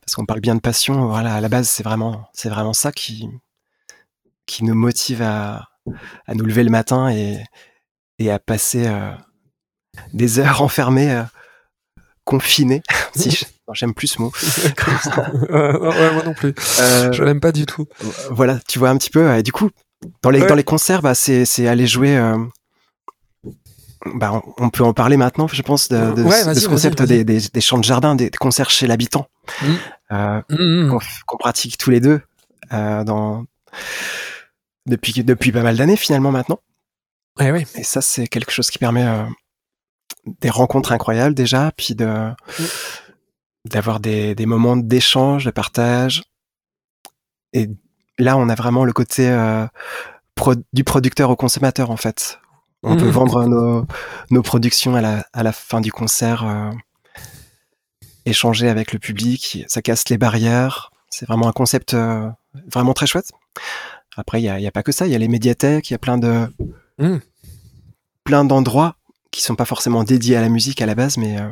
[0.00, 2.92] Parce qu'on parle bien de passion, voilà, à la base, c'est vraiment, c'est vraiment ça
[2.92, 3.28] qui,
[4.44, 5.70] qui nous motive à,
[6.26, 7.42] à nous lever le matin et,
[8.18, 8.86] et à passer
[10.12, 11.24] des heures enfermées,
[12.24, 12.82] confinées.
[13.14, 14.32] si j'aime plus ce mot.
[15.50, 16.54] ouais, moi non plus.
[16.80, 17.86] Euh, je l'aime pas du tout.
[18.30, 19.36] Voilà, tu vois un petit peu.
[19.36, 19.70] Et du coup,
[20.22, 22.16] dans les dans les concerts, bah, c'est c'est aller jouer.
[22.16, 22.38] Euh,
[24.14, 27.60] bah, on peut en parler maintenant, je pense, de, de, ce concept des, des, des,
[27.62, 29.28] chants de jardin, des, concerts chez l'habitant,
[29.62, 29.66] mmh.
[30.12, 30.98] euh, mmh, mmh.
[31.26, 32.20] qu'on pratique tous les deux
[32.72, 33.46] euh, dans
[34.86, 36.58] depuis depuis pas mal d'années finalement maintenant.
[37.40, 39.06] Et ça, c'est quelque chose qui permet
[40.40, 42.30] des rencontres incroyables déjà, puis de
[43.64, 46.22] d'avoir des, des moments d'échange, de partage.
[47.54, 47.70] Et
[48.18, 49.66] là, on a vraiment le côté euh,
[50.72, 52.38] du producteur au consommateur en fait.
[52.82, 53.10] On peut mm.
[53.10, 53.86] vendre nos,
[54.30, 56.70] nos productions à la, à la fin du concert, euh,
[58.26, 60.90] échanger avec le public, ça casse les barrières.
[61.08, 62.28] C'est vraiment un concept euh,
[62.70, 63.32] vraiment très chouette.
[64.16, 65.94] Après, il n'y a, y a, pas que ça, il y a les médiathèques, il
[65.94, 66.46] y a plein de
[66.98, 67.18] mm.
[68.24, 68.96] plein d'endroits
[69.34, 71.50] qui sont pas forcément dédiés à la musique à la base, mais euh,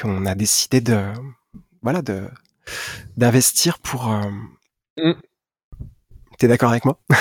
[0.00, 1.12] qu'on a décidé de
[1.82, 2.28] voilà de
[3.16, 4.12] d'investir pour.
[4.12, 4.30] Euh,
[4.96, 5.14] mm.
[6.38, 6.98] T'es d'accord avec moi?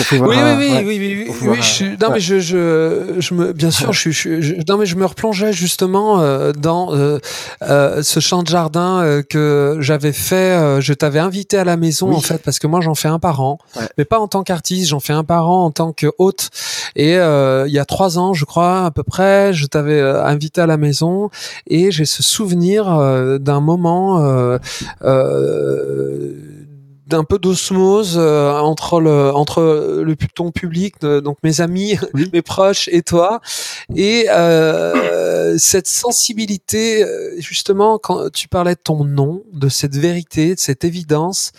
[0.00, 3.92] Oui, oui, oui, oui, oui, oui, je non, mais je, je, je me, bien sûr,
[3.92, 7.18] je, je, non, mais je me replongeais justement euh, dans euh,
[7.62, 10.80] euh, ce champ de jardin euh, que j'avais fait.
[10.80, 13.40] je t'avais invité à la maison en fait parce que moi j'en fais un par
[13.40, 13.58] an,
[13.96, 14.90] mais pas en tant qu'artiste.
[14.90, 16.50] J'en fais un par an en tant que hôte.
[16.96, 20.66] Et il y a trois ans, je crois à peu près, je t'avais invité à
[20.66, 21.30] la maison
[21.68, 22.86] et j'ai ce souvenir
[23.38, 24.58] d'un moment.
[27.06, 31.98] D'un peu d'osmose euh, entre le entre le ton public donc mes amis
[32.32, 33.40] mes proches et toi
[33.94, 40.54] et euh, cette sensibilité euh, justement quand tu parlais de ton nom de cette vérité
[40.54, 41.52] de cette évidence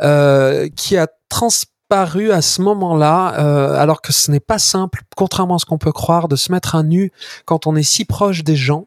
[0.00, 5.56] euh, qui a transparu à ce moment-là, euh, alors que ce n'est pas simple, contrairement
[5.56, 7.10] à ce qu'on peut croire, de se mettre à nu
[7.46, 8.86] quand on est si proche des gens.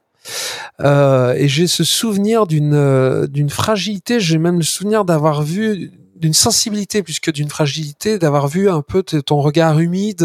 [0.81, 4.19] Euh, et j'ai ce souvenir d'une euh, d'une fragilité.
[4.19, 8.81] J'ai même le souvenir d'avoir vu d'une sensibilité plus que d'une fragilité, d'avoir vu un
[8.81, 10.23] peu ton regard humide.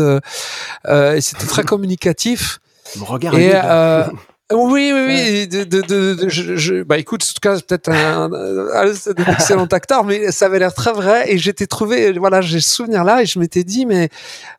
[0.86, 2.60] Euh, et c'était très communicatif.
[2.96, 3.62] Mon regard et, humide.
[3.64, 4.04] Euh,
[4.52, 5.48] oui, oui, oui.
[5.48, 9.66] De, de, de, je, je, bah écoute, en tout cas, peut-être un, un, un, excellent
[9.66, 11.30] acteur, mais ça avait l'air très vrai.
[11.30, 14.08] Et j'étais trouvé, voilà, j'ai ce souvenir là, et je m'étais dit, mais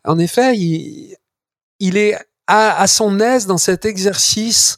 [0.04, 1.16] en effet, il,
[1.80, 4.78] il est à, à son aise dans cet exercice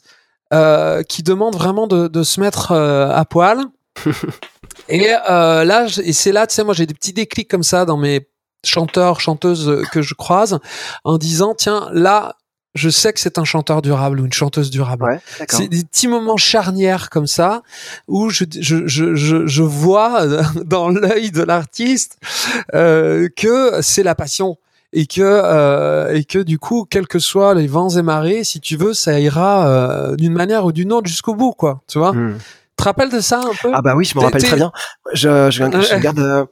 [0.52, 3.64] euh, qui demande vraiment de, de se mettre euh, à poil.
[4.88, 7.84] et euh, là, et c'est là, tu sais, moi j'ai des petits déclics comme ça
[7.84, 8.28] dans mes
[8.64, 10.60] chanteurs, chanteuses que je croise,
[11.04, 12.36] en disant tiens, là,
[12.74, 15.04] je sais que c'est un chanteur durable ou une chanteuse durable.
[15.04, 17.62] Ouais, c'est des petits moments charnières comme ça
[18.08, 20.26] où je, je, je, je, je vois
[20.64, 22.18] dans l'œil de l'artiste
[22.74, 24.56] euh, que c'est la passion
[24.92, 28.60] et que euh, et que du coup, quels que soient les vents et marées, si
[28.60, 31.82] tu veux, ça ira euh, d'une manière ou d'une autre jusqu'au bout, quoi.
[31.88, 32.12] Tu vois.
[32.12, 32.38] Hmm.
[32.38, 33.70] Tu te rappelles de ça un peu?
[33.74, 34.72] Ah bah oui, je me rappelle très bien.
[35.12, 36.44] Je, je, je garde euh,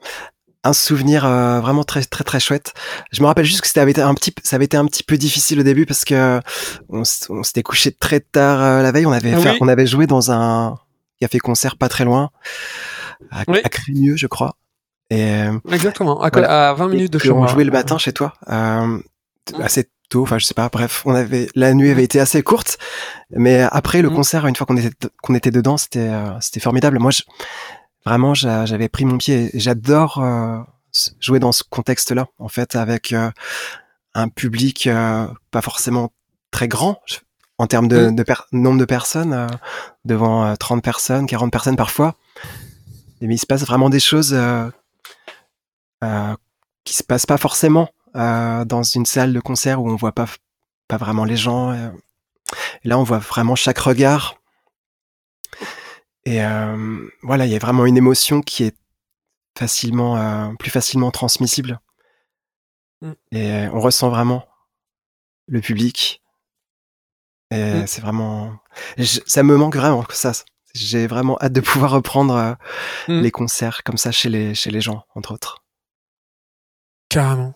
[0.63, 2.73] un souvenir euh, vraiment très très très chouette.
[3.11, 5.03] Je me rappelle juste que c'était avait été un petit ça avait été un petit
[5.03, 6.39] peu difficile au début parce que
[6.89, 9.05] on, s'était couché très tard euh, la veille.
[9.05, 10.77] On avait ah on avait joué dans un
[11.19, 12.29] café concert pas très loin
[13.31, 13.59] à, oui.
[13.63, 14.55] à Crémieux, je crois.
[15.11, 17.41] Et, euh, Exactement, à, 20 minutes de chez moi.
[17.43, 18.97] On jouait le matin chez toi, euh,
[19.59, 22.77] assez tôt, enfin je sais pas, bref, on avait la nuit avait été assez courte,
[23.31, 24.15] mais après le mm.
[24.15, 26.97] concert, une fois qu'on était qu'on était dedans, c'était euh, c'était formidable.
[26.97, 27.23] Moi, je,
[28.05, 29.51] vraiment, j'avais pris mon pied.
[29.53, 30.59] J'adore euh,
[31.19, 33.31] jouer dans ce contexte-là, en fait, avec euh,
[34.13, 34.87] un public
[35.51, 36.13] pas forcément
[36.51, 37.01] très grand
[37.57, 38.15] en termes de, mm.
[38.15, 39.47] de nombre de personnes,
[40.05, 42.15] devant 30 personnes, 40 personnes parfois.
[43.21, 44.67] Mais il se passe vraiment des choses euh,
[46.83, 50.25] qui se passe pas forcément euh, dans une salle de concert où on voit pas
[50.87, 51.73] pas vraiment les gens.
[51.73, 54.35] Et là, on voit vraiment chaque regard.
[56.25, 58.75] Et euh, voilà, il y a vraiment une émotion qui est
[59.57, 61.79] facilement, euh, plus facilement transmissible.
[63.01, 63.11] Mm.
[63.31, 64.45] Et on ressent vraiment
[65.47, 66.21] le public.
[67.51, 67.87] Et Mm.
[67.87, 68.57] c'est vraiment,
[68.97, 70.31] je- ça me manque vraiment que ça.
[70.73, 72.53] J'ai vraiment hâte de pouvoir reprendre euh,
[73.07, 73.21] Mm.
[73.21, 75.63] les concerts comme ça chez les, chez les gens, entre autres.
[77.11, 77.53] Carrément.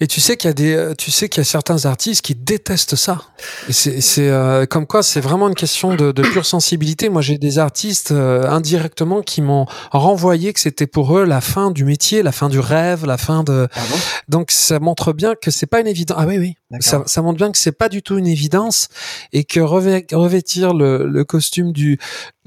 [0.00, 2.22] Et tu sais qu'il y a des, euh, tu sais qu'il y a certains artistes
[2.22, 3.20] qui détestent ça.
[3.68, 7.10] Et c'est euh, comme quoi, c'est vraiment une question de, de pure sensibilité.
[7.10, 11.70] Moi, j'ai des artistes euh, indirectement qui m'ont renvoyé que c'était pour eux la fin
[11.70, 13.68] du métier, la fin du rêve, la fin de.
[13.72, 13.96] Ah bon?
[14.28, 16.16] Donc, ça montre bien que c'est pas une évidence.
[16.18, 16.54] Ah oui, oui.
[16.80, 18.88] Ça, ça montre bien que c'est pas du tout une évidence
[19.32, 21.98] et que revê- revêtir le, le costume du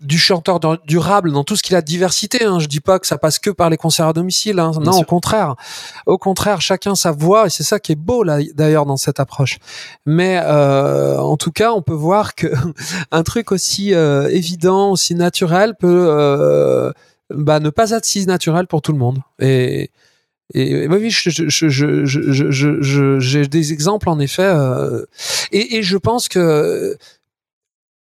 [0.02, 2.44] du chanteur durable dans tout ce qu'il a de diversité.
[2.44, 2.60] Hein.
[2.60, 4.60] Je dis pas que ça passe que par les concerts à domicile.
[4.60, 4.72] Hein.
[4.82, 5.02] Non, sûr.
[5.02, 5.56] au contraire.
[6.06, 9.20] Au contraire, chacun sa voix et c'est ça qui est beau là d'ailleurs dans cette
[9.20, 9.58] approche.
[10.06, 12.48] Mais euh, en tout cas, on peut voir que
[13.12, 16.92] un truc aussi euh, évident, aussi naturel peut euh,
[17.34, 19.20] bah, ne pas être si naturel pour tout le monde.
[19.40, 19.92] Et
[20.54, 25.06] et oui, je, je, j'ai des exemples en effet, euh,
[25.52, 26.98] et, et je pense que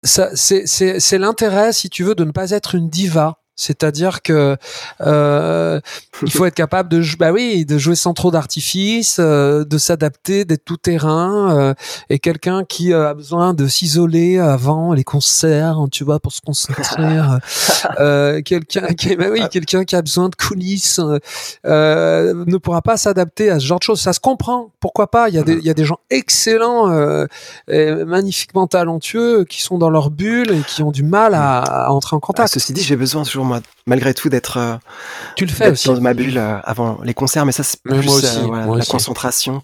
[0.03, 3.39] ça, c'est, c'est l'intérêt, si tu veux, de ne pas être une diva.
[3.56, 4.58] C'est-à-dire que
[5.02, 5.80] euh,
[6.24, 10.44] il faut être capable de, bah oui, de jouer sans trop d'artifice, euh, de s'adapter,
[10.46, 11.74] d'être tout terrain, euh,
[12.10, 16.41] et quelqu'un qui euh, a besoin de s'isoler avant les concerts, tu vois, pour se
[16.41, 17.04] concentrer.
[17.18, 17.39] euh,
[18.00, 21.00] euh, quelqu'un qui, bah oui, quelqu'un qui a besoin de coulisses
[21.63, 24.02] ne pourra pas s'adapter à ce genre de choses.
[24.02, 24.72] Ça se comprend.
[24.80, 25.30] Pourquoi pas?
[25.30, 27.26] Il y a des, il y a des gens excellents, euh,
[27.70, 31.89] et magnifiquement talentueux, qui sont dans leur bulle et qui ont du mal à, à
[31.91, 32.54] entrer en Ah, contact.
[32.54, 34.75] ceci dit, j'ai besoin toujours, moi, malgré tout, d'être euh,
[35.36, 35.88] tu le fais aussi.
[35.88, 38.65] dans ma bulle euh, avant les concerts, mais ça, c'est plus moi euh, aussi, voilà,
[38.65, 38.91] moi la aussi.
[38.91, 39.62] concentration.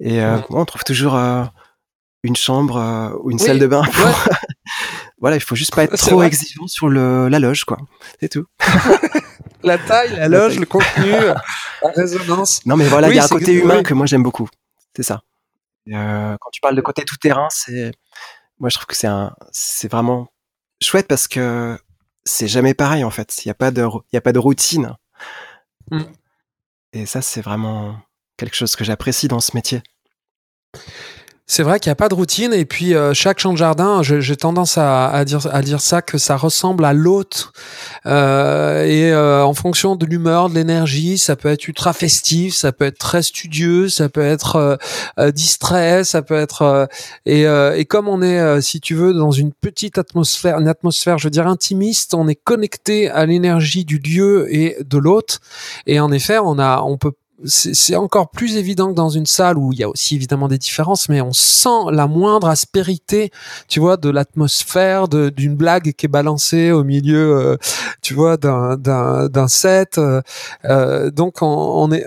[0.00, 0.40] Et Ouais.
[0.50, 1.14] on trouve toujours
[2.22, 3.82] une chambre ou une Oui, salle de bain.
[3.84, 4.12] pour- ouais.
[5.20, 6.26] voilà, il faut juste pas être trop vrai.
[6.26, 7.78] exigeant sur le, la loge, quoi.
[8.20, 8.44] C'est tout.
[9.62, 12.64] La taille, la loge, le contenu, la résonance.
[12.64, 13.82] Non, mais voilà, il Oui, y a un côté humain oui.
[13.82, 14.48] que moi j'aime beaucoup.
[14.96, 15.20] C'est ça.
[15.92, 17.92] Euh, quand tu parles de côté tout terrain, c'est,
[18.58, 20.28] moi je trouve que c'est un, c'est vraiment
[20.82, 21.78] chouette parce que
[22.24, 23.44] c'est jamais pareil en fait.
[23.44, 24.96] Il y a pas de, il y a pas de routine.
[25.90, 26.04] Mm.
[26.92, 27.98] Et ça, c'est vraiment
[28.36, 29.82] quelque chose que j'apprécie dans ce métier.
[31.52, 34.04] C'est vrai qu'il n'y a pas de routine et puis euh, chaque champ de jardin,
[34.04, 37.50] j'ai tendance à, à dire à dire ça que ça ressemble à l'hôte.
[38.06, 42.70] Euh, et euh, en fonction de l'humeur, de l'énergie, ça peut être ultra festif, ça
[42.70, 44.76] peut être très studieux, ça peut être euh,
[45.18, 46.86] euh, distrait, ça peut être euh,
[47.26, 47.46] et,
[47.80, 51.32] et comme on est, si tu veux, dans une petite atmosphère, une atmosphère, je veux
[51.32, 55.40] dire intimiste, on est connecté à l'énergie du lieu et de l'hôte.
[55.88, 57.10] Et en effet, on a, on peut
[57.44, 60.58] c'est encore plus évident que dans une salle où il y a aussi évidemment des
[60.58, 63.30] différences, mais on sent la moindre aspérité,
[63.68, 67.56] tu vois, de l'atmosphère, d'une blague qui est balancée au milieu, euh,
[68.02, 69.98] tu vois, d'un set.
[69.98, 70.20] euh,
[70.64, 72.04] euh, donc on, est,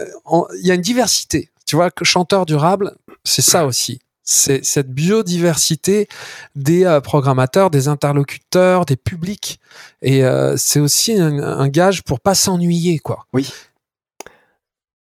[0.60, 4.00] il y a une diversité, tu vois, chanteur durable, c'est ça aussi.
[4.26, 6.08] C'est cette biodiversité
[6.56, 9.60] des euh, programmateurs, des interlocuteurs, des publics,
[10.02, 10.24] et
[10.58, 13.26] c'est aussi un, un gage pour pas s'ennuyer, quoi.
[13.34, 13.52] Oui.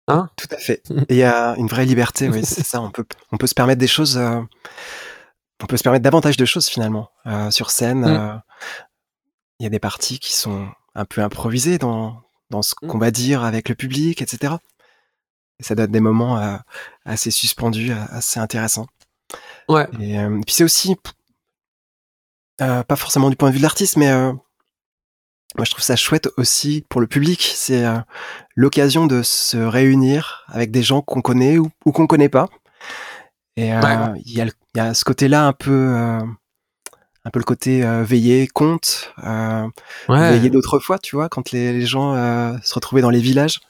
[0.09, 0.83] Hein Tout à fait.
[1.09, 2.81] Et il y a une vraie liberté, oui, c'est ça.
[2.81, 4.41] On peut, on peut se permettre des choses, euh,
[5.62, 7.11] on peut se permettre davantage de choses finalement.
[7.27, 8.05] Euh, sur scène, Mm.
[8.07, 8.35] euh,
[9.61, 12.88] il y a des parties qui sont un peu improvisées dans, dans ce Mm.
[12.88, 14.55] qu'on va dire avec le public, etc.
[15.61, 16.59] Et ça donne des moments
[17.05, 18.88] assez suspendus, assez intéressants.
[19.69, 19.87] Ouais.
[20.01, 20.97] Et puis c'est aussi,
[22.59, 24.11] pas forcément du point de vue de l'artiste, mais
[25.57, 27.53] moi je trouve ça chouette aussi pour le public.
[27.55, 27.99] C'est euh,
[28.57, 32.49] l'occasion de se réunir avec des gens qu'on connaît ou, ou qu'on connaît pas.
[33.57, 34.21] Et euh, Ouais.
[34.25, 36.21] il y, a le- y a ce côté-là un peu, euh,
[37.25, 39.12] un peu le côté veillé, conte,
[40.09, 40.31] Ouais.
[40.31, 42.15] veillé d'autrefois, tu vois, quand les, les gens
[42.62, 43.61] se retrouvaient dans les villages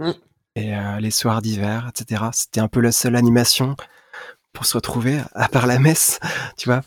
[0.00, 0.12] Mm.
[0.54, 2.22] et euh, les soirs d'hiver, etc.
[2.32, 3.74] C'était un peu la seule animation
[4.52, 6.20] pour se retrouver, à part la messe,
[6.56, 6.82] tu vois,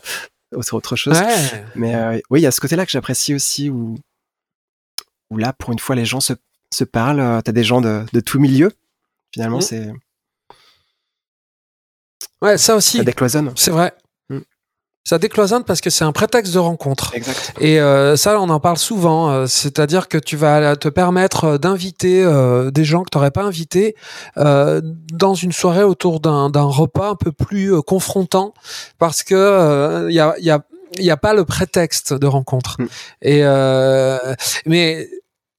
[0.54, 1.18] autre chose.
[1.20, 1.64] Ouais.
[1.74, 3.96] Mais euh, oui, il y a ce côté-là que j'apprécie aussi, où,
[5.32, 6.34] où là, pour une fois, les gens se,
[6.72, 7.20] se parlent.
[7.20, 8.70] euh, T'as des gens de, de tout milieu.
[9.32, 9.62] Finalement, Mm.
[9.62, 9.92] c'est
[12.40, 12.98] Ouais, ça aussi.
[12.98, 13.52] ça décloisonne.
[13.56, 13.92] C'est vrai.
[14.28, 14.38] Mm.
[15.04, 17.14] Ça décloisonne parce que c'est un prétexte de rencontre.
[17.14, 17.54] Exact.
[17.60, 19.30] Et euh, ça, on en parle souvent.
[19.30, 23.42] euh, C'est-à-dire que tu vas te permettre d'inviter euh, des gens que tu n'aurais pas
[23.44, 23.94] invités
[24.36, 28.54] dans une soirée autour d'un repas un peu plus confrontant
[28.98, 30.62] parce que il y a, y a
[30.98, 32.76] il n'y a pas le prétexte de rencontre.
[32.80, 32.86] Mm.
[33.22, 34.18] Et euh,
[34.66, 35.08] mais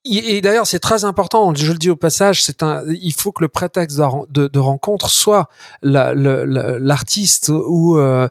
[0.06, 1.56] et, d'ailleurs, c'est très important.
[1.56, 2.84] Je le dis au passage, c'est un.
[2.90, 3.98] Il faut que le prétexte
[4.30, 5.48] de, de, rencontre soit
[5.82, 8.28] l'artiste ou euh,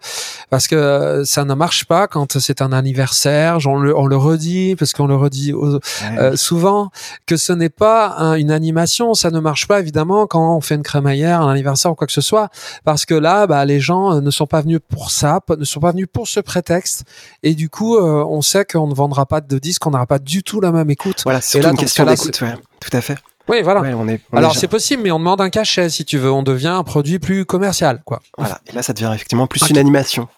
[0.50, 3.58] parce que ça ne marche pas quand c'est un anniversaire.
[3.66, 6.90] On le, on le redit parce qu'on le redit euh, souvent
[7.24, 9.14] que ce n'est pas une animation.
[9.14, 12.12] Ça ne marche pas évidemment quand on fait une crémaillère, un anniversaire ou quoi que
[12.12, 12.50] ce soit,
[12.84, 15.92] parce que là, bah, les gens ne sont pas venus pour ça, ne sont pas
[15.92, 17.04] venus pour ce prétexte,
[17.42, 20.18] et du coup, euh, on sait qu'on ne vendra pas de disques, on n'aura pas
[20.18, 21.22] du tout la même écoute.
[21.24, 22.42] Voilà, une question d'écoute,
[22.80, 23.18] tout à fait.
[23.48, 23.82] Oui, voilà.
[23.96, 26.30] on est, Alors c'est possible, mais on demande un cachet si tu veux.
[26.30, 28.22] On devient un produit plus commercial, quoi.
[28.38, 28.60] Voilà.
[28.66, 30.28] Et là, ça devient effectivement plus une animation.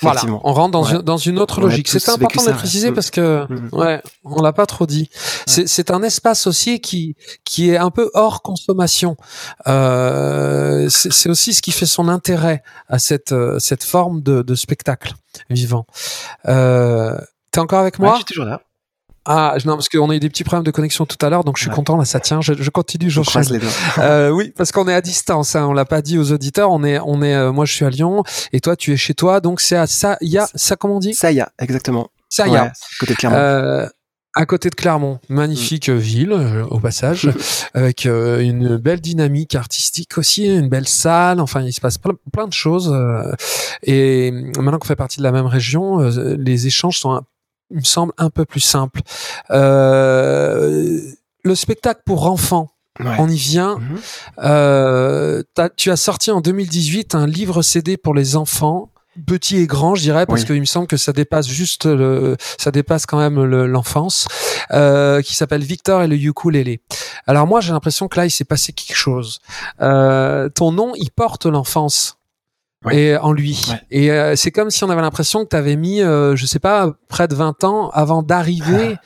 [0.00, 1.86] Voilà, on rentre dans, une, dans une autre logique.
[1.86, 3.68] C'est important de préciser parce que mm.
[3.72, 5.08] ouais, on l'a pas trop dit.
[5.46, 7.14] C'est un espace aussi qui
[7.44, 9.16] qui est un peu hors consommation.
[9.68, 15.14] Euh, c'est aussi ce qui fait son intérêt à cette cette forme de, de spectacle
[15.50, 15.86] vivant.
[16.48, 17.16] Euh,
[17.52, 18.12] T'es encore avec moi?
[18.12, 18.62] Je suis toujours là.
[19.28, 21.56] Ah non parce qu'on a eu des petits problèmes de connexion tout à l'heure donc
[21.56, 23.58] je suis content là ça tient je, je continue je croise les
[23.98, 26.84] euh, oui parce qu'on est à distance hein, on l'a pas dit aux auditeurs on
[26.84, 28.22] est on est euh, moi je suis à Lyon
[28.52, 30.96] et toi tu es chez toi donc c'est à ça il y a ça comment
[30.96, 31.14] on dit?
[31.14, 32.10] Ça y a exactement.
[32.28, 33.36] Ça y a côté Clermont.
[33.36, 33.86] Euh,
[34.34, 37.30] à côté de Clermont, magnifique ville euh, au passage,
[37.74, 41.40] avec une belle dynamique artistique aussi, une belle salle.
[41.40, 42.94] Enfin, il se passe plein, plein de choses.
[43.82, 46.00] et maintenant qu'on fait partie de la même région,
[46.38, 47.22] les échanges sont
[47.70, 49.00] il me semble un peu plus simple.
[49.50, 51.00] Euh,
[51.42, 53.78] le spectacle pour enfants, on y vient.
[53.78, 53.98] Mhm.
[54.38, 55.42] Euh,
[55.76, 58.90] tu as sorti en 2018 un livre CD pour les enfants
[59.24, 62.70] petit et grand, je dirais, parce qu'il me semble que ça dépasse juste le, ça
[62.70, 64.26] dépasse quand même l'enfance,
[64.72, 66.80] euh, qui s'appelle Victor et le ukulélé.
[67.26, 69.40] Alors moi, j'ai l'impression que là, il s'est passé quelque chose.
[69.80, 72.18] Euh, ton nom, il porte l'enfance
[72.90, 73.72] et en lui.
[73.90, 76.58] Et euh, c'est comme si on avait l'impression que tu avais mis, euh, je sais
[76.58, 78.96] pas, près de 20 ans avant d'arriver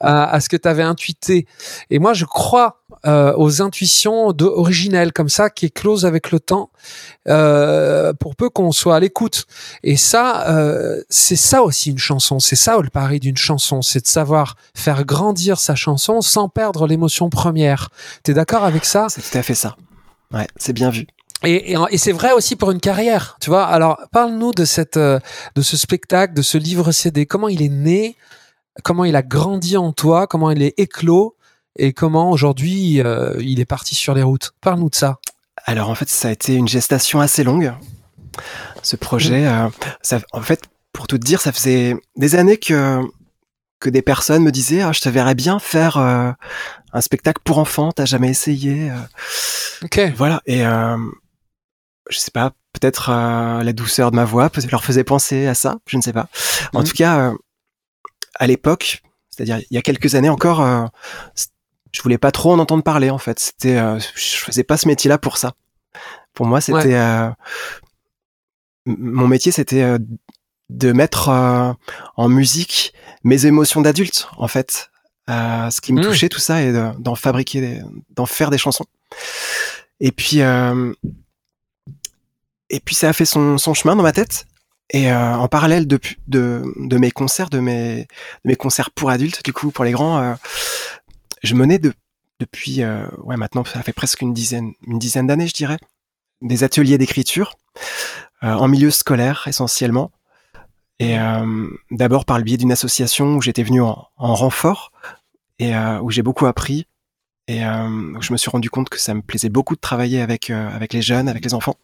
[0.00, 1.46] à, ce que tu avais intuité.
[1.88, 6.40] Et moi, je crois euh, aux intuitions de, originelles comme ça, qui éclosent avec le
[6.40, 6.70] temps,
[7.24, 9.46] pour peu qu'on soit à l'écoute.
[9.82, 10.44] Et ça,
[11.08, 12.38] c'est ça aussi une chanson.
[12.38, 16.86] C'est ça le pari d'une chanson, c'est de savoir faire grandir sa chanson sans perdre
[16.86, 17.88] l'émotion première.
[18.24, 19.06] T'es d'accord avec ça?
[19.08, 19.74] C'est tout à fait ça.
[20.34, 21.06] Ouais, c'est bien vu.
[21.44, 23.66] Et, et, c'est vrai aussi pour une carrière, tu vois.
[23.66, 25.18] Alors, parle-nous de cette, euh,
[25.54, 27.26] de ce spectacle, de ce livre CD.
[27.26, 28.16] Comment il est né?
[28.82, 30.26] Comment il a grandi en toi?
[30.26, 31.36] Comment il est éclos?
[31.76, 34.52] Et comment aujourd'hui euh, il est parti sur les routes?
[34.60, 35.18] Parle-nous de ça.
[35.64, 37.72] Alors en fait, ça a été une gestation assez longue.
[38.82, 39.66] Ce projet, mmh.
[39.66, 39.68] euh,
[40.02, 43.00] ça, en fait, pour tout te dire, ça faisait des années que
[43.80, 46.36] que des personnes me disaient ah, je te verrais bien faire un
[47.02, 48.90] spectacle pour enfants t'as jamais essayé
[49.82, 50.64] ok voilà et
[52.10, 55.78] je sais pas, peut-être euh, la douceur de ma voix leur faisait penser à ça,
[55.86, 56.28] je ne sais pas.
[56.72, 56.86] En mhm.
[56.86, 57.34] tout cas, euh,
[58.34, 60.84] à l'époque, c'est-à-dire il y a quelques années encore, euh,
[61.92, 63.38] je voulais pas trop en entendre parler en fait.
[63.38, 65.54] C'était, je faisais pas ce métier-là pour ça.
[66.34, 66.98] Pour moi, c'était
[68.86, 69.96] mon métier, c'était
[70.70, 72.92] de mettre en musique
[73.22, 74.90] mes émotions d'adulte en fait.
[75.28, 76.08] ce qui me mhm.
[76.08, 77.80] touchait tout ça et d'en fabriquer,
[78.10, 78.86] d'en faire des chansons.
[80.00, 80.40] Et puis
[82.70, 84.46] et puis ça a fait son, chemin dans ma tête.
[84.90, 85.98] Et euh, en parallèle de,
[86.98, 88.06] mes concerts, de mes,
[88.58, 90.34] concerts pour adultes, du coup pour les grands, euh,
[91.42, 91.92] je menais de,
[92.40, 94.74] depuis, euh, ouais maintenant ça fait presque une dizaine,
[95.26, 95.78] d'années je dirais,
[96.42, 97.56] des ateliers d'écriture
[98.42, 100.10] en milieu scolaire essentiellement.
[101.00, 101.16] Et
[101.90, 104.92] d'abord par le biais d'une association où j'étais venu en, en, renfort
[105.58, 106.86] et où j'ai beaucoup appris.
[107.48, 111.02] Et je me suis rendu compte que ça me plaisait beaucoup de travailler avec les
[111.02, 111.76] jeunes, avec les enfants.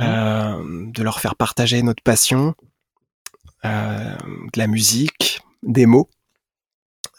[0.00, 0.04] Mmh.
[0.04, 2.54] Euh, de leur faire partager notre passion,
[3.64, 4.16] euh,
[4.52, 6.08] de la musique, des mots.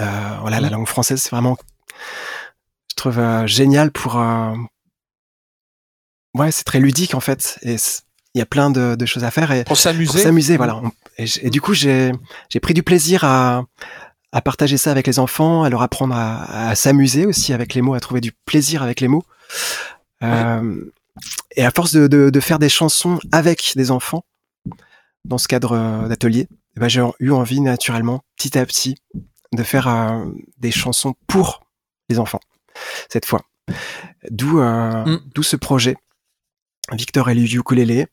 [0.01, 0.73] Euh, voilà, la mmh.
[0.73, 1.57] langue française, c'est vraiment,
[2.89, 4.15] je trouve génial pour.
[6.33, 7.77] ouais, c'est très ludique en fait, et
[8.33, 10.19] il y a plein de, choses à faire et pour s'amuser.
[10.19, 10.81] s'amuser, voilà.
[11.17, 12.11] Et, du coup, j'ai
[12.49, 13.63] j'ai pris du plaisir à
[14.33, 17.93] à partager ça avec les enfants, à leur apprendre à, s'amuser aussi avec les mots,
[17.93, 19.23] à trouver du plaisir avec les mots.
[20.23, 20.91] Euh,
[21.55, 24.25] et à force de, de, de, faire des chansons avec des enfants,
[25.23, 28.95] dans ce cadre euh, d'atelier, eh ben, j'ai eu envie naturellement, petit à petit,
[29.53, 30.25] de faire euh,
[30.57, 31.65] des chansons pour
[32.09, 32.41] les enfants,
[33.09, 33.41] cette fois.
[34.29, 35.21] D'où euh, mm.
[35.33, 35.95] d'où ce projet,
[36.91, 38.07] Victor et ukulélé,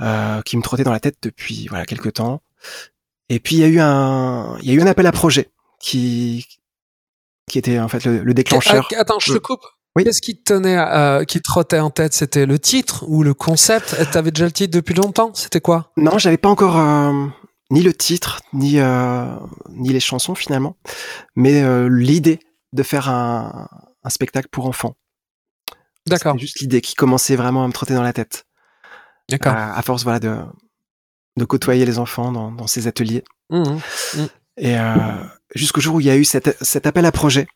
[0.00, 2.42] euh, qui me trottait dans la tête depuis voilà quelques temps.
[3.28, 5.50] Et puis il y a eu un il y a eu un appel à projet
[5.80, 6.46] qui
[7.50, 8.88] qui était en fait le, le déclencheur.
[8.96, 9.64] Attends, je te coupe.
[9.96, 10.04] Oui.
[10.04, 12.14] Qu'est-ce qui te tenait, euh, qui te trottait en tête?
[12.14, 13.96] C'était le titre ou le concept?
[14.10, 15.32] T'avais déjà le titre depuis longtemps?
[15.34, 15.92] C'était quoi?
[15.96, 17.26] Non, j'avais pas encore, euh,
[17.70, 18.78] ni le titre, ni,
[19.70, 20.76] ni les chansons finalement,
[21.36, 22.40] mais l'idée
[22.72, 23.68] de faire un,
[24.02, 24.96] un spectacle pour enfants.
[26.06, 26.36] D'accord.
[26.38, 28.44] juste l'idée qui commençait vraiment à me trotter dans la tête.
[29.30, 29.54] D'accord.
[29.54, 30.36] À, force, voilà, de,
[31.36, 33.24] de côtoyer les enfants dans, dans ces ateliers.
[33.48, 34.26] Mmh, mmh.
[34.58, 34.92] Et euh,
[35.54, 37.46] jusqu'au jour où il y a eu cet, cet appel à projet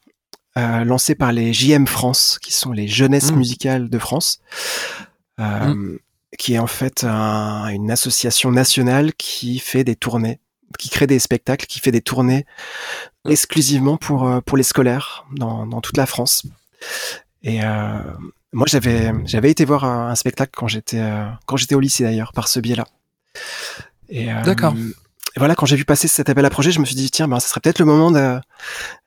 [0.59, 3.37] euh, lancé par les JM France, qui sont les jeunesses mmh.
[3.37, 4.41] musicales de France,
[5.39, 5.97] euh,
[6.37, 10.41] qui est en fait une association nationale qui fait des tournées,
[10.79, 12.45] qui crée des spectacles, qui fait des tournées
[13.29, 16.45] exclusivement pour euh, pour les scolaires dans, dans toute la France.
[17.45, 17.99] Et euh,
[18.53, 21.03] moi, j'avais j'avais été voir un, spectacle quand j'étais
[21.47, 22.87] quand j'étais au lycée d'ailleurs par ce biais-là.
[24.09, 24.75] Et d'accord.
[25.39, 27.41] Voilà, quand j'ai vu passer cet appel à projet, je me suis dit tiens, ben
[27.41, 28.39] ça serait peut-être le moment de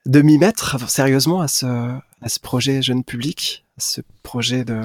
[0.06, 4.82] de m'y mettre sérieusement à ce à ce projet jeune public, à ce projet de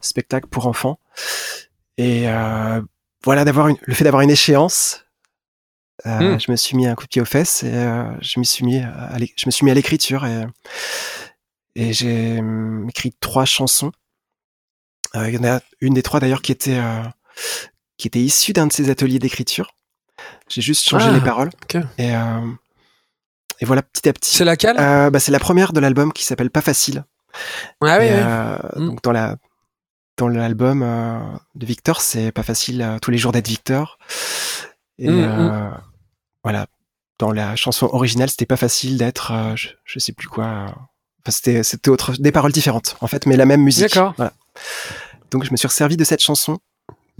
[0.00, 0.98] spectacle pour enfants.
[1.98, 2.80] Et euh,
[3.24, 5.04] voilà, d'avoir le fait d'avoir une échéance,
[6.06, 6.40] euh, hmm.
[6.40, 8.64] je me suis mis un coup de pied aux fesses et euh, je me suis
[8.64, 10.44] mis à je me suis mis à l'écriture et
[11.74, 13.92] et j'ai hum, écrit trois chansons.
[15.14, 16.80] Il y en a une des trois d'ailleurs qui était
[17.96, 19.74] qui était issue d'un de ces ateliers d'écriture.
[20.48, 21.50] J'ai juste changé les ah, paroles.
[21.98, 22.40] Et, euh,
[23.60, 24.36] et voilà, petit à petit.
[24.36, 24.76] C'est laquelle?
[24.76, 27.04] Bah, C'est la première de l'album qui s'appelle Pas facile.
[27.82, 28.86] Ah oui, mm.
[28.86, 29.36] Donc dans la
[30.16, 30.80] dans l'album
[31.54, 33.98] de Victor, c'est pas facile tous les jours d'être Victor.
[34.98, 35.80] Et mm, mm.
[36.42, 36.66] voilà,
[37.18, 40.74] dans la chanson originale, c'était pas facile d'être, je, je, sais plus quoi,
[41.28, 43.94] c'était c'était autre des paroles différentes en fait, mais la même musique.
[43.94, 44.14] D'accord.
[45.30, 46.58] Donc je me suis servi de cette chanson.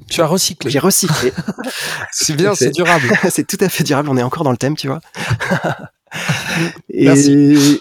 [0.09, 0.71] Tu as recyclé.
[0.71, 1.33] J'ai recyclé.
[2.13, 3.09] c'est bien, c'est durable.
[3.31, 4.09] c'est tout à fait durable.
[4.09, 5.01] On est encore dans le thème, tu vois.
[6.91, 7.09] et,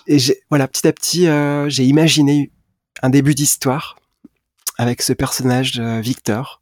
[0.08, 0.18] et
[0.50, 2.52] voilà, petit à petit, euh, j'ai imaginé
[3.02, 3.98] un début d'histoire
[4.78, 6.62] avec ce personnage euh, Victor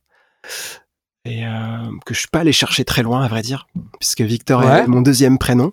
[1.25, 3.67] et euh, que je suis pas allé chercher très loin à vrai dire
[3.99, 5.71] puisque Victor est mon deuxième prénom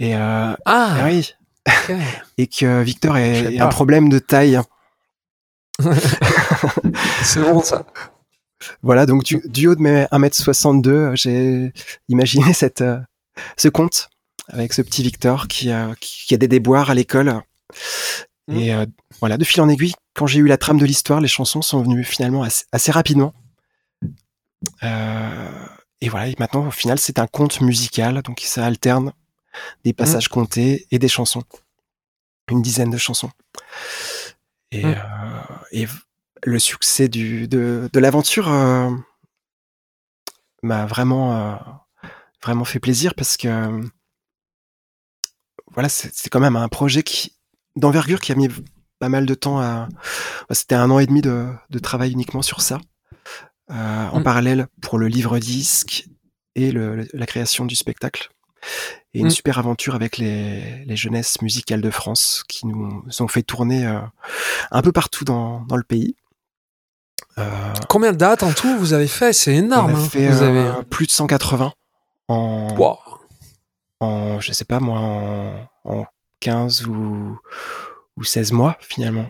[0.00, 0.56] et ah
[1.04, 1.34] oui
[2.36, 4.60] et que Victor ait un problème de taille.
[7.22, 7.86] c'est bon ça.
[8.82, 11.72] Voilà, donc du, haut de mes 1m62, j'ai
[12.08, 12.98] imaginé cette, euh,
[13.56, 14.10] ce conte
[14.48, 17.40] avec ce petit Victor qui, a, qui a des déboires à l'école.
[18.48, 18.56] Mmh.
[18.56, 18.86] Et euh,
[19.20, 21.82] voilà, de fil en aiguille, quand j'ai eu la trame de l'histoire, les chansons sont
[21.82, 23.32] venues finalement assez, rapidement.
[24.82, 25.66] Euh,
[26.00, 29.12] et voilà, et maintenant, au final, c'est un conte musical, donc ça alterne
[29.84, 29.94] des mmh.
[29.94, 31.44] passages comptés et des chansons.
[32.50, 33.30] Une dizaine de chansons.
[34.70, 34.94] Et, mmh.
[35.72, 35.86] euh,
[36.44, 38.90] le succès du, de, l'aventure euh,
[40.62, 41.56] m'a vraiment, euh,
[42.42, 43.80] vraiment fait plaisir parce que
[45.72, 47.36] voilà, c'est quand même un projet qui
[47.76, 48.48] d'envergure qui a mis
[49.00, 49.88] pas mal de temps à.
[50.48, 51.48] Bah, c'était un an et demi de,
[51.82, 52.78] travail uniquement sur ça.
[53.68, 54.22] En mmh.
[54.22, 56.06] parallèle pour le livre disque
[56.54, 58.28] et la création du spectacle
[59.12, 59.30] et une mmh.
[59.30, 64.00] super aventure avec les, les jeunesses musicales de France qui nous ont fait tourner euh,
[64.70, 66.16] un peu partout dans, dans le pays.
[67.38, 69.32] Euh, Combien de dates en tout vous avez fait?
[69.32, 69.92] C'est énorme.
[69.92, 70.08] On a hein.
[70.08, 70.60] fait vous avez...
[70.60, 71.72] Euh, plus de 180
[72.28, 72.98] en, wow.
[74.00, 76.06] en je sais pas moi, en, en
[76.40, 77.38] 15 ou,
[78.16, 79.26] ou 16 mois finalement.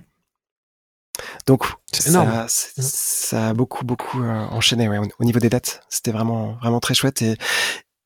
[1.47, 2.49] Donc ça, mmh.
[2.49, 5.83] ça, a beaucoup beaucoup enchaîné ouais, au, niveau des dates.
[5.89, 7.37] C'était vraiment vraiment très chouette et,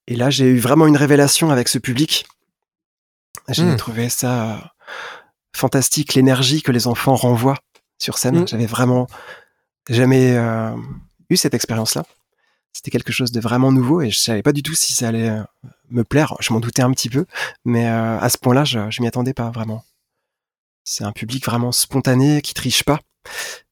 [0.08, 2.26] et là, j'ai eu vraiment une révélation avec ce public.
[3.50, 3.76] J'ai hmm.
[3.76, 4.58] trouvé ça euh,
[5.54, 7.58] fantastique, l'énergie que les enfants renvoient
[7.98, 8.40] sur scène.
[8.40, 8.48] Hmm.
[8.48, 9.06] J'avais vraiment
[9.88, 10.74] jamais euh,
[11.30, 12.04] eu cette expérience-là.
[12.72, 15.30] C'était quelque chose de vraiment nouveau et je savais pas du tout si ça allait
[15.30, 15.42] euh,
[15.90, 16.36] me plaire.
[16.40, 17.26] Je m'en doutais un petit peu,
[17.64, 19.84] mais à ce point-là, je, je m'y attendais pas vraiment.
[20.84, 23.00] C'est un public vraiment spontané qui triche pas.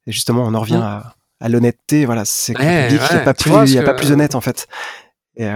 [0.07, 1.13] Et justement, on en revient hmm.
[1.41, 2.05] à, l'honnêteté.
[2.05, 4.67] Voilà, c'est un public qui a pas plus, il a pas plus honnête en fait.
[5.37, 5.49] Et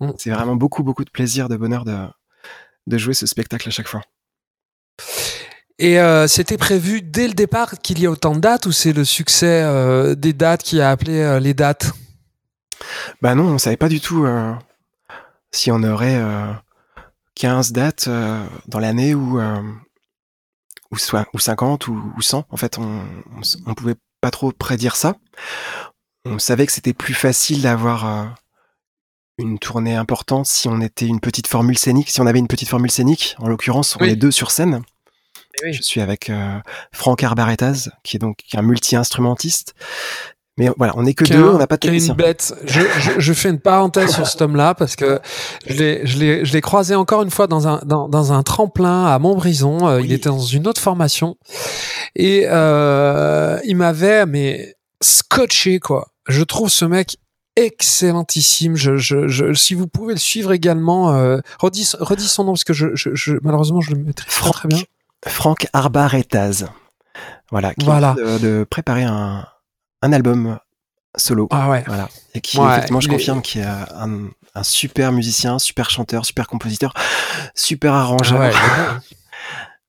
[0.00, 0.12] Mm.
[0.18, 1.96] C'est vraiment beaucoup, beaucoup de plaisir, de bonheur de,
[2.86, 4.02] de jouer ce spectacle à chaque fois.
[5.78, 8.94] Et euh, c'était prévu dès le départ qu'il y ait autant de dates ou c'est
[8.94, 11.92] le succès euh, des dates qui a appelé euh, les dates?
[13.20, 14.26] Bah non, on savait pas du tout
[15.50, 16.20] si on aurait
[17.34, 18.08] 15 dates
[18.68, 19.40] dans l'année ou,
[20.90, 22.46] ou, soit, ou 50 ou, ou 100.
[22.50, 23.02] En fait, on,
[23.66, 25.16] on, pouvait pas trop prédire ça.
[26.26, 28.36] On savait que c'était plus facile d'avoir
[29.38, 32.68] une tournée importante si on était une petite formule scénique, si on avait une petite
[32.68, 33.36] formule scénique.
[33.38, 34.82] En l'occurrence, on est deux sur scène.
[35.64, 36.58] Eh Je suis avec euh,
[36.92, 39.74] Franck Arbaretaz, qui est donc un multi-instrumentiste.
[40.58, 42.54] Mais voilà, on n'est que deux, on n'a pas de une bête.
[42.64, 42.80] Je,
[43.18, 45.20] je, fais une parenthèse sur cet homme-là parce que
[45.66, 49.86] je l'ai croisé encore une fois dans un, dans, dans un tremplin à Montbrison.
[49.86, 51.36] Euh, il était dans une autre formation
[52.14, 56.08] et euh, il m'avait mais scotché quoi.
[56.26, 57.18] Je trouve ce mec
[57.56, 58.76] excellentissime.
[58.76, 62.64] Je, je, je, si vous pouvez le suivre également, euh, redis, redis son nom parce
[62.64, 64.78] que je, je, malheureusement je le maîtrise pas très bien.
[65.26, 66.66] Franck Arbaretaz.
[67.50, 68.14] Voilà, qui voilà.
[68.14, 69.46] De, de, préparer un,
[70.02, 70.58] un album
[71.16, 71.48] solo.
[71.50, 71.84] Ah ouais.
[71.86, 72.08] Voilà.
[72.34, 76.92] Et qui, effectivement, je confirme qu'il est un, un, super musicien, super chanteur, super compositeur,
[77.54, 78.40] super arrangeur.
[78.40, 79.00] Ah ouais,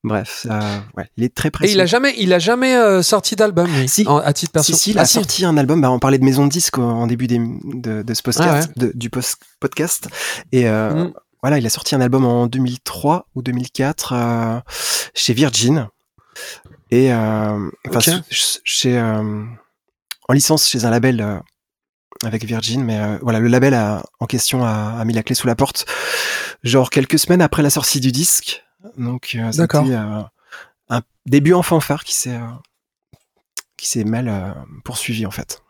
[0.04, 1.74] Bref, euh, ouais, il est très précis.
[1.74, 4.06] Et il a jamais, il a jamais euh, sorti d'album, si.
[4.08, 4.78] à titre personnel.
[4.78, 5.82] Si, si, il a ah, sorti un album.
[5.82, 8.86] Bah, on parlait de maison de disque en début des, de, de, ce podcast, ah
[8.94, 10.08] du post podcast.
[10.52, 11.14] Et euh, mm.
[11.42, 14.60] Voilà, il a sorti un album en 2003 ou 2004 euh,
[15.14, 15.90] chez Virgin.
[16.92, 21.42] Et euh, enfin, chez en licence chez un label
[22.24, 25.48] avec Virgin, mais voilà, le label a, en question a, a mis la clé sous
[25.48, 25.86] la porte,
[26.64, 28.64] genre quelques semaines après la sortie du disque.
[28.98, 30.24] Donc, euh, c'était euh,
[30.90, 32.48] un début en fanfare qui s'est euh,
[33.76, 35.62] qui s'est mal poursuivi en fait.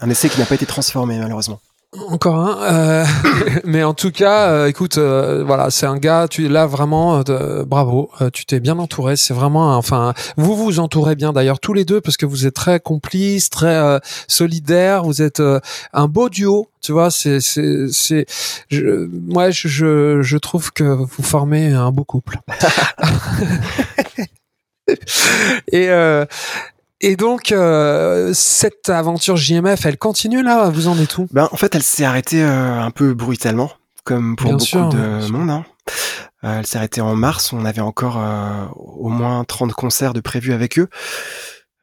[0.00, 1.60] Un essai qui n'a pas été transformé malheureusement.
[2.08, 3.04] Encore un, euh,
[3.64, 7.24] mais en tout cas, écoute, voilà, c'est un gars, tu es là vraiment,
[7.66, 11.84] bravo, tu t'es bien entouré, c'est vraiment, enfin, vous vous entourez bien d'ailleurs tous les
[11.84, 15.42] deux parce que vous êtes très complices, très solidaires, vous êtes
[15.92, 18.24] un beau duo, tu vois, c'est, c'est, c'est,
[18.68, 22.38] je, moi, je, je trouve que vous formez un beau couple.
[25.72, 26.24] et, euh,
[27.00, 30.68] et donc, euh, cette aventure JMF, elle continue là?
[30.68, 31.26] Vous en êtes où?
[31.32, 33.70] Ben, en fait, elle s'est arrêtée euh, un peu brutalement,
[34.04, 35.50] comme pour beaucoup de monde.
[35.50, 35.64] Hein.
[36.44, 37.54] Euh, elle s'est arrêtée en mars.
[37.54, 40.88] On avait encore euh, au moins 30 concerts de prévus avec eux.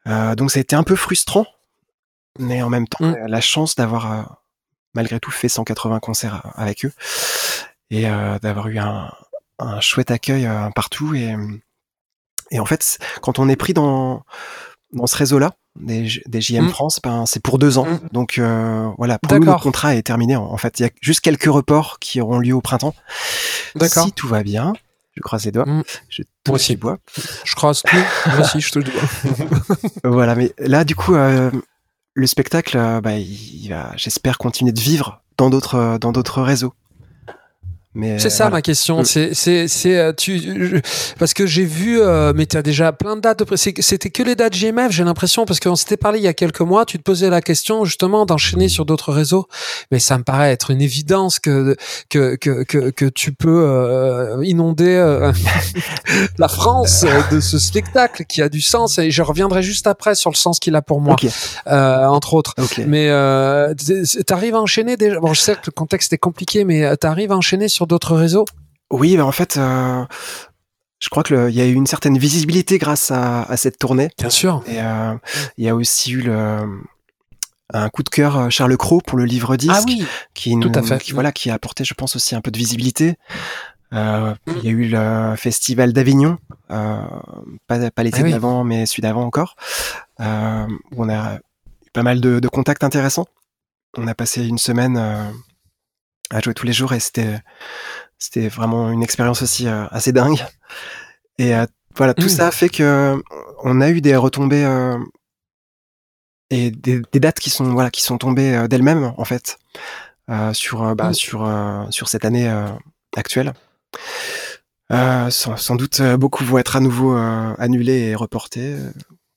[0.06, 1.46] donc, ça a été un peu frustrant,
[2.38, 3.26] mais en même temps, mm.
[3.26, 4.40] la chance d'avoir
[4.94, 6.92] malgré tout fait 180 concerts avec eux
[7.90, 8.04] et
[8.40, 9.12] d'avoir eu un,
[9.58, 11.34] un, chouette accueil partout et,
[12.50, 14.24] et en fait quand on est pris dans
[14.92, 16.70] dans ce réseau-là des, des JM mm.
[16.70, 17.86] France, ben c'est pour deux ans.
[17.86, 18.00] Mm.
[18.12, 20.36] Donc euh, voilà, pour nous le contrat est terminé.
[20.36, 22.94] En fait, il y a juste quelques reports qui auront lieu au printemps.
[23.74, 24.04] D'accord.
[24.06, 24.72] Si tout va bien,
[25.14, 25.66] je croise les doigts.
[25.66, 25.82] Mm.
[26.08, 26.76] Je Moi aussi.
[26.76, 26.98] bois.
[27.44, 27.96] Je croise tout.
[28.26, 29.02] Moi aussi, je te le dois.
[30.04, 31.50] voilà, mais là, du coup, euh,
[32.14, 36.74] le spectacle, euh, bah, il va, j'espère, continuer de vivre dans d'autres, dans d'autres réseaux
[38.18, 39.00] c'est ça ma question.
[39.00, 39.04] Mm.
[39.04, 40.82] C'est, c'est, c'est, euh, tu,
[41.18, 43.42] parce que j'ai vu, euh, mais tu as déjà plein de dates.
[43.56, 46.60] C'était que les dates GMF, j'ai l'impression, parce qu'on s'était parlé il y a quelques
[46.60, 46.84] mois.
[46.84, 49.48] Tu te posais la question justement d'enchaîner sur d'autres réseaux,
[49.90, 51.76] mais ça me paraît être une évidence que
[52.10, 55.32] que que que, que tu peux euh, inonder euh,
[56.38, 58.98] la France de ce spectacle qui a du sens.
[58.98, 61.16] Et je reviendrai juste après sur le sens qu'il a pour moi,
[61.66, 62.54] entre autres.
[62.86, 63.06] Mais
[63.76, 65.20] tu arrives à enchaîner déjà?
[65.20, 68.16] Bon, je sais que le contexte est compliqué, mais tu arrives à enchaîner sur d'autres
[68.16, 68.44] réseaux?
[68.90, 70.04] Oui, ben en fait, euh,
[70.98, 74.10] je crois qu'il y a eu une certaine visibilité grâce à, cette tournée.
[74.18, 74.62] Bien sûr.
[74.66, 75.14] Et euh,
[75.56, 76.58] il y a aussi eu le,
[77.72, 80.04] un coup de cœur euh, Charles Cros pour le livre disque, ah oui,
[80.34, 80.98] qui, tout à fait.
[81.02, 83.16] Qui, voilà, qui a apporté, je pense, aussi un peu de visibilité.
[83.94, 86.38] Euh, il y a eu le festival d'Avignon,
[86.70, 87.02] euh,
[87.66, 89.56] pas, pas l'été ah d'avant, mais celui d'avant encore,
[90.20, 93.26] euh, où on a eu pas mal de, de, contacts intéressants.
[93.96, 95.32] On a passé une semaine
[96.30, 97.40] à jouer tous les jours et c'était
[98.18, 100.44] c'était vraiment une expérience aussi euh, assez dingue.
[101.38, 101.66] Et euh,
[101.96, 102.30] voilà, tout mmh.
[102.30, 103.16] ça fait que
[103.62, 104.98] on a eu des retombées euh,
[106.50, 109.58] et des, des, dates qui sont voilà qui sont tombées d'elles-mêmes en fait
[110.52, 111.14] sur bah, mmh.
[111.14, 112.52] sur sur cette année
[113.16, 113.52] actuelle.
[114.90, 118.76] Sans, sans, doute beaucoup vont être à nouveau annulés et reportés.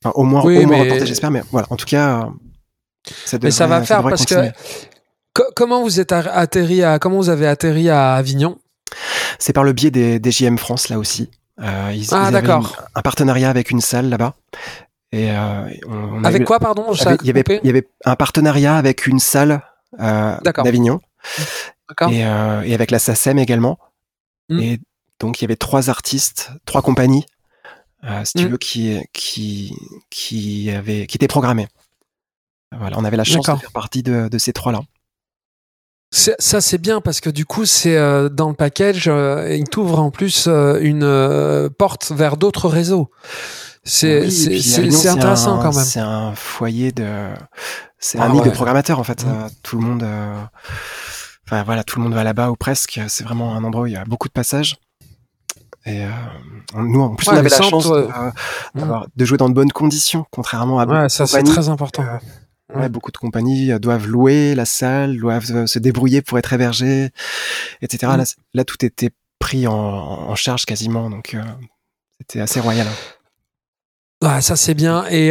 [0.04, 1.32] Enfin, au moins, au moins reportés, j'espère.
[1.32, 2.30] Mais voilà, en tout cas,
[3.26, 4.52] ça mais ça va faire parce que
[5.56, 8.60] comment vous êtes atterri à comment vous avez atterri à Avignon?
[9.40, 11.30] C'est par le biais des, des, JM France là aussi.
[11.60, 12.84] Euh, ils, ah d'accord.
[12.96, 14.36] Un partenariat avec une salle là-bas.
[15.12, 16.94] Et euh, on, avec quoi pardon?
[17.22, 19.62] Il y avait il y avait un partenariat avec une salle
[20.00, 21.02] euh, d'Avignon.
[22.10, 23.78] Et, euh, et, avec la SACEM également.
[24.50, 24.60] Hmm.
[24.60, 24.80] Et
[25.20, 27.26] donc il y avait trois artistes, trois compagnies,
[28.06, 28.50] euh, si tu hmm.
[28.50, 29.76] veux, qui qui
[30.10, 31.68] qui avaient qui étaient programmées.
[32.72, 34.80] Voilà, on avait la chance de faire partie de, de ces trois là.
[36.14, 40.00] Ça c'est bien parce que du coup c'est euh, dans le package, euh, il t'ouvre
[40.00, 43.10] en plus euh, une porte vers d'autres réseaux.
[43.86, 44.26] C'est
[45.08, 45.86] intéressant quand même.
[45.86, 47.30] C'est un foyer de,
[47.98, 49.26] c'est un ah nid de programmateurs en fait.
[49.26, 49.50] Mmh.
[49.64, 50.06] tout le monde,
[51.48, 53.00] enfin voilà, tout le monde va là-bas ou presque.
[53.08, 54.76] C'est vraiment un endroit où il y a beaucoup de passages.
[55.86, 56.06] Et
[56.76, 58.08] nous, en plus, on avait la chance de,
[58.76, 59.06] mmh.
[59.16, 60.86] de, jouer dans de bonnes conditions, contrairement à.
[60.86, 62.04] Ouais, ça c'est très important.
[62.76, 66.54] Ouais, beaucoup de compagnies euh, doivent louer la salle, doivent euh, se débrouiller pour être
[66.54, 67.10] hébergés,
[67.82, 68.14] etc.
[68.18, 68.24] Mm.
[68.54, 71.42] Là, tout était pris en, charge quasiment, donc euh,
[72.20, 72.88] c'était assez royal.
[72.88, 73.16] Hein.
[74.24, 75.06] Ah, ça c'est bien.
[75.08, 75.30] Et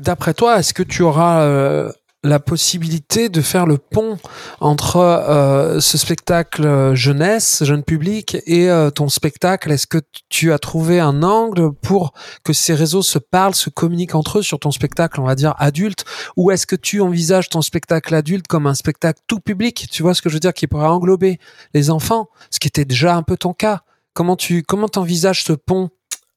[0.00, 1.92] d'après toi, est-ce que tu auras
[2.24, 4.16] la possibilité de faire le pont
[4.60, 9.70] entre euh, ce spectacle jeunesse, jeune public, et euh, ton spectacle.
[9.70, 9.98] Est-ce que
[10.30, 14.42] tu as trouvé un angle pour que ces réseaux se parlent, se communiquent entre eux
[14.42, 16.04] sur ton spectacle, on va dire adulte,
[16.36, 19.86] ou est-ce que tu envisages ton spectacle adulte comme un spectacle tout public?
[19.90, 21.38] Tu vois ce que je veux dire, qui pourrait englober
[21.74, 23.82] les enfants, ce qui était déjà un peu ton cas.
[24.14, 25.90] Comment tu comment t'envisages ce pont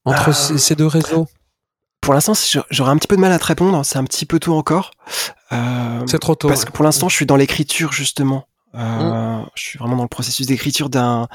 [0.04, 1.28] entre euh, ces deux réseaux?
[2.00, 2.32] Pour l'instant,
[2.70, 3.84] j'aurais un petit peu de mal à te répondre.
[3.84, 4.92] C'est un petit peu tôt encore.
[5.52, 6.48] Euh, c'est trop tôt.
[6.48, 8.46] Parce que pour l'instant, je suis dans l'écriture justement.
[8.74, 9.46] Euh, mm.
[9.54, 11.28] Je suis vraiment dans le processus d'écriture d'un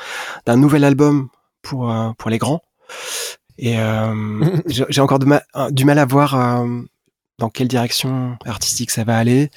[0.45, 1.29] d'un nouvel album
[1.61, 2.61] pour euh, pour les grands.
[3.57, 6.81] Et euh, j'ai encore du mal, du mal à voir euh,
[7.39, 9.49] dans quelle direction artistique ça va aller.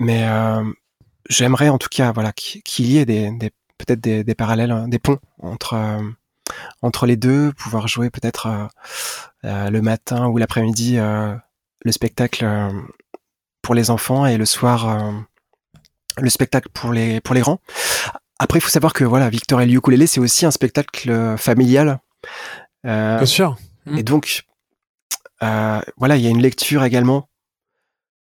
[0.00, 0.26] Mais
[1.28, 4.88] j'aimerais en tout cas voilà qu'il y ait des, des peut-être des, des, parallèles, hein,
[4.88, 5.76] des ponts entre
[6.82, 8.66] entre les deux, pouvoir jouer peut-être euh,
[9.44, 11.34] euh, le matin ou l'après-midi euh,
[11.84, 12.46] le spectacle
[13.62, 15.12] pour les enfants et le soir
[16.18, 17.60] le spectacle pour les pour les grands.
[18.38, 22.00] Après, il faut savoir que voilà, Victor et le c'est aussi un spectacle familial.
[22.84, 23.56] Bien sûr.
[23.96, 24.44] Et donc,
[25.40, 27.28] voilà, il y a une lecture également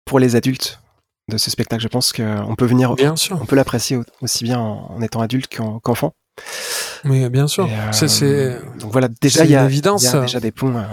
[0.05, 0.80] pour les adultes
[1.30, 1.82] de ce spectacle.
[1.82, 3.39] Je pense qu'on peut venir, bien sûr.
[3.41, 5.47] on peut l'apprécier aussi bien en, étant adulte
[5.84, 6.13] qu'enfant.
[7.05, 7.69] Oui, bien sûr.
[7.91, 10.03] c'est, euh, donc voilà, déjà il y, a, évidence.
[10.03, 10.83] y a déjà des ponts euh,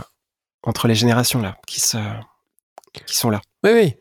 [0.63, 1.99] entre les générations là qui, se,
[3.07, 3.41] qui sont là.
[3.65, 3.95] Oui, oui.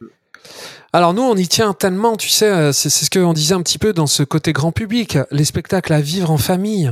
[0.94, 3.80] Alors nous, on y tient tellement, tu sais, euh, c'est, ce qu'on disait un petit
[3.80, 6.92] peu dans ce côté grand public, les spectacles à vivre en famille.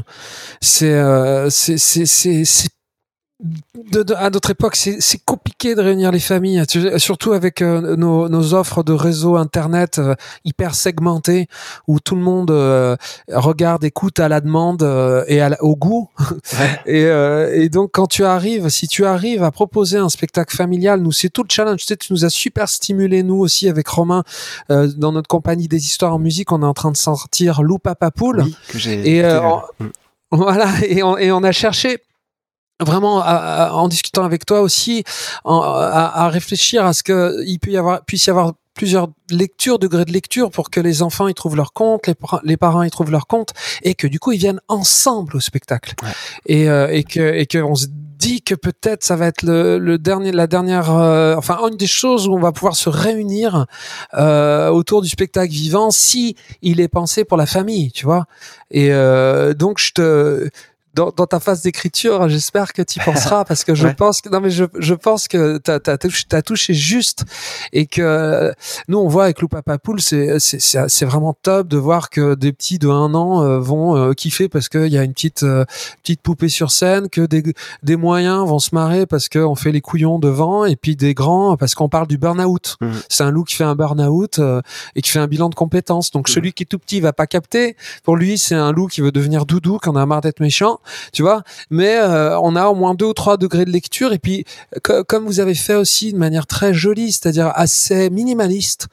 [0.62, 0.94] C'est,
[1.50, 2.70] c'est, c'est,
[3.44, 6.64] c'est, de, à notre époque, c'est compliqué de réunir les familles,
[6.98, 10.16] surtout avec euh, nos, nos, offres de réseau internet euh,
[10.46, 11.48] hyper segmentées,
[11.88, 12.96] où tout le monde euh,
[13.30, 14.84] regarde, écoute à la demande
[15.28, 16.10] et à au goût.
[16.86, 21.12] et, et, donc, quand tu arrives, si tu arrives à proposer un spectacle familial, nous
[21.12, 21.80] c'est tout le challenge.
[21.80, 24.24] Tu, sais, tu nous as super stimulé nous aussi avec Romain
[24.70, 26.52] dans notre compagnie des histoires en musique.
[26.52, 29.18] On est en train de sortir Lou Papa oui, que j'ai.
[29.18, 29.24] Et
[30.32, 32.00] voilà, et on, et on a cherché
[32.80, 35.04] vraiment en discutant avec toi aussi
[35.46, 40.06] à, réfléchir à ce que il peut y avoir puisse y avoir plusieurs lectures, degrés
[40.06, 43.12] de lecture pour que les enfants y trouvent leur compte, les, les parents y trouvent
[43.12, 43.54] leur compte
[43.84, 45.94] et que du coup ils viennent ensemble au spectacle.
[46.48, 47.88] Et, euh, et que et que on se
[48.24, 51.88] dit que peut-être ça va être le, le dernier la dernière euh, enfin une des
[51.88, 53.66] choses où on va pouvoir se réunir
[54.14, 58.26] euh, autour du spectacle vivant si il est pensé pour la famille tu vois.
[58.72, 60.50] Et euh, donc je te
[60.94, 64.30] dans, dans, ta phase d'écriture, j'espère que tu y penseras parce que je pense que
[64.30, 67.26] non mais je, je pense que t'as as, touché, as touché juste
[67.72, 68.54] et que
[68.88, 72.54] nous on voit avec Lou Papa Poule c'est c'est vraiment top de voir que des
[72.54, 75.66] petits de un an euh, vont euh, kiffer parce qu'il y a une petite euh,
[76.02, 77.44] petite poupée sur scène, que des
[77.84, 81.58] des moyens vont se marrer parce qu'on fait les couillons devant et puis des grands
[81.58, 82.78] parce qu'on parle du burn-out.
[82.82, 82.92] Mmh.
[83.10, 84.40] C'est un loup qui fait un burn-out
[84.96, 86.12] et qui fait un bilan de compétences.
[86.12, 86.34] Donc mmh.
[86.34, 87.76] celui qui est tout petit va pas capter.
[88.04, 90.80] Pour lui c'est un loup qui veut devenir doudou quand on a marre d'être méchant
[91.12, 91.44] tu vois.
[91.70, 94.46] Mais euh, on a au moins deux ou trois degrés de lecture et puis
[94.84, 98.88] comme vous avez fait aussi de manière très jolie, c'est-à-dire assez minimaliste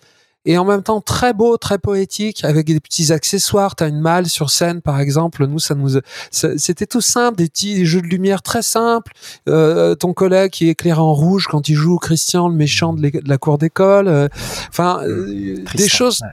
[0.47, 3.76] et en même temps très beau, très poétique, avec des petits accessoires.
[3.76, 5.47] T'as une malle sur scène, par exemple.
[5.47, 9.12] Nous, ça nous, c'était tout simple, des petits jeux de lumière très simples.
[9.49, 13.38] Euh, ton collègue qui éclaire en rouge quand il joue Christian, le méchant de, la
[13.38, 14.09] cour d'école.
[14.09, 14.28] Euh,
[14.70, 15.03] enfin,
[15.74, 16.20] des choses.
[16.22, 16.28] Ouais,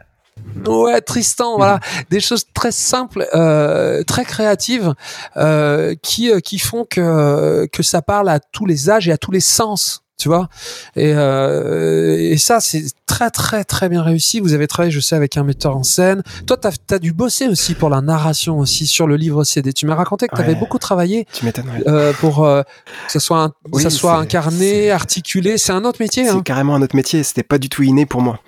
[1.05, 2.03] Tristan, voilà, mhm.
[2.09, 4.93] des choses très simples, euh, très créatives,
[5.37, 9.17] euh, qui euh, qui font que que ça parle à tous les âges et à
[9.17, 10.49] tous les sens tu vois.
[10.95, 14.39] Et, euh, et ça c'est très très très bien réussi.
[14.39, 16.23] Vous avez travaillé je sais avec un metteur en scène.
[16.45, 19.85] Toi t'as as dû bosser aussi pour la narration aussi sur le livre CD tu
[19.85, 21.45] m'as raconté que tu avais beaucoup travaillé tu
[21.87, 22.63] euh, pour euh,
[23.05, 25.57] que ça soit un, ça soit incarné articulé.
[25.57, 26.41] C'est un autre métier c'est hein.
[26.41, 27.23] carrément un autre métier.
[27.23, 28.39] C'était pas du tout inné pour moi.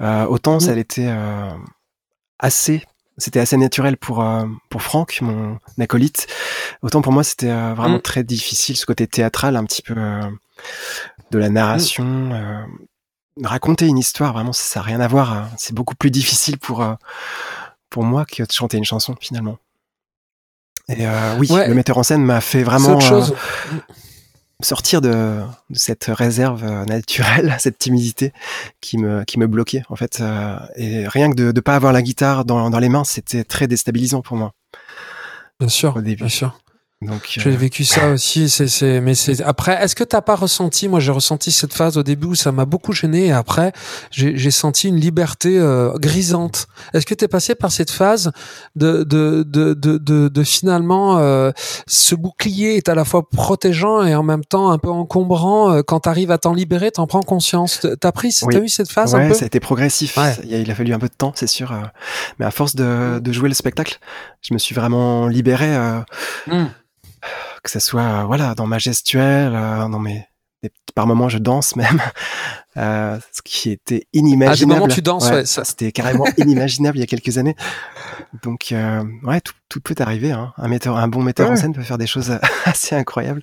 [0.00, 1.50] Euh, autant ça l'était euh,
[2.38, 2.82] assez.
[3.18, 6.26] C'était assez naturel pour euh, pour Franck, mon acolyte.
[6.82, 8.02] Autant pour moi, c'était euh, vraiment mm.
[8.02, 9.94] très difficile ce côté théâtral, un petit peu
[11.30, 12.32] de la narration, mm.
[12.32, 12.64] euh,
[13.42, 15.32] raconter une histoire, vraiment, ça n'a rien à voir.
[15.32, 15.48] Hein.
[15.58, 16.94] C'est beaucoup plus difficile pour, euh,
[17.90, 19.58] pour moi que de chanter une chanson, finalement.
[20.88, 23.00] Et euh, oui, le metteur en scène m'a fait vraiment
[24.62, 25.42] sortir de,
[25.74, 28.32] cette réserve naturelle, cette timidité
[28.80, 30.22] qui me, qui me bloquait, en fait.
[30.76, 33.66] et rien que de ne pas avoir la guitare dans, dans les mains, c'était très
[33.66, 34.52] déstabilisant pour moi.
[35.58, 36.56] Bien sûr, bien sûr.
[37.02, 38.48] Donc, J'ai euh, vécu ça aussi.
[38.48, 39.74] C'est, c'est, mais c'est après.
[39.84, 42.64] Est-ce que t'as pas ressenti Moi, j'ai ressenti cette phase au début où ça m'a
[42.64, 43.72] beaucoup gêné, et après,
[44.10, 46.68] j'ai, j'ai senti une liberté euh, grisante.
[46.94, 48.32] Est-ce que t'es passé par cette phase
[48.76, 51.50] de de de de de, de finalement euh,
[51.86, 55.72] ce bouclier est à la fois protégeant et en même temps un peu encombrant.
[55.72, 57.86] euh, quand t'arrives à t'en libérer, t'en prends conscience?
[58.00, 58.54] T'as pris, Oui.
[58.54, 59.34] t'as eu cette phase un ouais, peu?
[59.34, 60.16] ça a été progressif.
[60.16, 60.34] Ouais.
[60.44, 61.72] Il, a, il a fallu un peu de temps, c'est sûr.
[61.72, 61.82] euh,
[62.38, 63.98] mais à force de, de jouer le spectacle,
[64.40, 66.00] je me suis vraiment libéré, euh,
[66.46, 66.66] Hmm.
[67.66, 70.24] Que ce soit euh, voilà dans ma gestuelle, euh, dans mes
[70.62, 72.00] des- par moments je danse même,
[72.78, 74.80] euh, ce qui était inimaginable.
[74.80, 77.56] moments, tu danses, ouais, ça- C'était carrément inimaginable il y a quelques années.
[78.42, 80.32] Donc euh, ouais, tout, tout peut arriver.
[80.32, 80.52] Hein.
[80.56, 83.42] Un metteur, un bon metteur en scène peut faire des choses assez incroyables.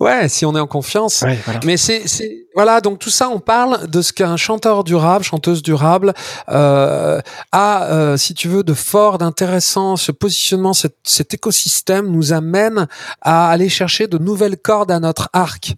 [0.00, 1.22] Ouais, si on est en confiance.
[1.22, 1.60] Ouais, voilà.
[1.64, 5.62] Mais c'est, c'est, voilà, donc tout ça, on parle de ce qu'un chanteur durable, chanteuse
[5.62, 6.12] durable,
[6.48, 7.20] euh,
[7.52, 12.88] a, euh, si tu veux, de fort, d'intéressant, ce positionnement, cet, cet écosystème nous amène
[13.20, 15.74] à aller chercher de nouvelles cordes à notre arc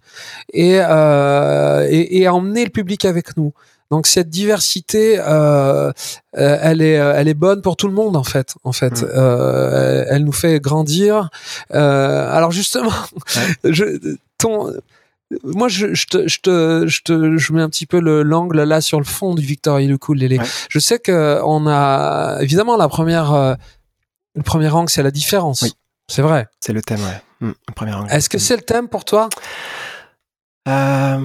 [0.51, 3.53] et, euh, et, et à emmener le public avec nous.
[3.91, 5.91] Donc cette diversité, euh,
[6.37, 8.55] euh, elle est, euh, elle est bonne pour tout le monde en fait.
[8.63, 9.09] En fait, Mm.
[9.15, 11.29] Euh, elle nous fait grandir.
[11.73, 12.91] Euh, alors justement,
[13.63, 14.73] je, ton,
[15.43, 18.63] moi, je, je, te, je, te, je te, je mets un petit peu le l'angle
[18.63, 20.37] là sur le fond du Victor Lélé.
[20.37, 20.45] Ouais.
[20.69, 23.57] Je sais que on a évidemment la première,
[24.35, 25.61] le premier angle, c'est la différence.
[25.63, 25.73] Oui.
[26.09, 26.47] C'est vrai.
[26.61, 27.21] C'est le thème, ouais.
[27.41, 28.11] Le premier angle.
[28.11, 29.29] Est-ce que c'est le thème pour toi?
[30.67, 31.19] Euh,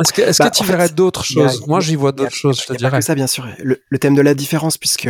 [0.00, 2.60] Est-ce que, est-ce Bah, que tu verrais d'autres a- choses Moi, j'y vois d'autres choses,
[2.60, 3.02] je te dirais.
[3.02, 3.46] ça, bien sûr.
[3.58, 5.08] Le, le thème de la différence, puisque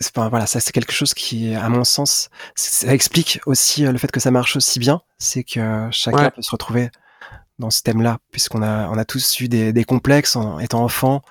[0.00, 3.92] c'est pas- voilà, ça c'est quelque chose qui, à mon sens, ça explique aussi euh,
[3.92, 6.30] le fait que ça marche aussi bien, c'est que chacun Ouais.
[6.30, 6.90] peut se retrouver
[7.58, 11.22] dans ce thème-là, puisqu'on a, on a tous eu des, des complexes en étant enfant.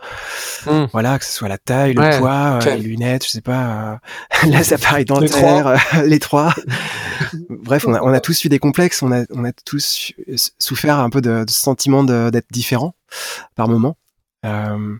[0.65, 0.85] Hmm.
[0.93, 3.99] Voilà, que ce soit la taille, le Ouais, poids, euh, les lunettes, je sais pas,
[4.43, 6.53] euh, les appareils dentaires, euh, les trois.
[7.49, 10.13] Bref, on a, on a tous eu des complexes, on a, on a tous
[10.59, 12.95] souffert un peu de, de ce sentiment de- d'être différent
[13.55, 13.97] par moment.
[14.45, 14.95] Euh,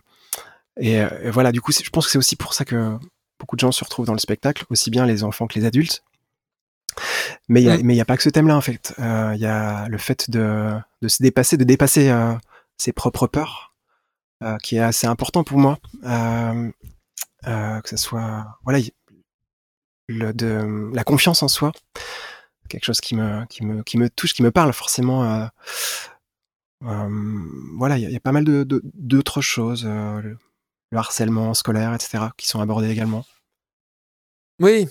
[0.78, 2.96] et, et voilà, du coup, je pense que c'est aussi pour ça que
[3.38, 6.02] beaucoup de gens se retrouvent dans le spectacle, aussi bien les enfants que les adultes.
[7.48, 7.86] Mais il Mm.
[7.92, 8.94] n'y a, pas que ce thème-là, en fait.
[8.98, 10.72] Euh, Il y a le fait de,
[11.02, 12.34] de se dépasser, de dépasser euh,
[12.76, 13.74] ses propres peurs,
[14.42, 15.78] euh, qui est assez important pour moi.
[16.02, 18.78] Que ce soit, voilà,
[20.08, 21.72] le, de, la confiance en soi,
[22.68, 25.48] quelque chose qui me, qui me, qui me touche, qui me parle forcément.
[26.80, 28.64] voilà, il y, a- y a pas mal de-
[28.94, 30.36] d'autres choses, le,
[30.90, 33.24] le harcèlement scolaire, etc., qui sont abordés également.
[34.60, 34.88] Oui.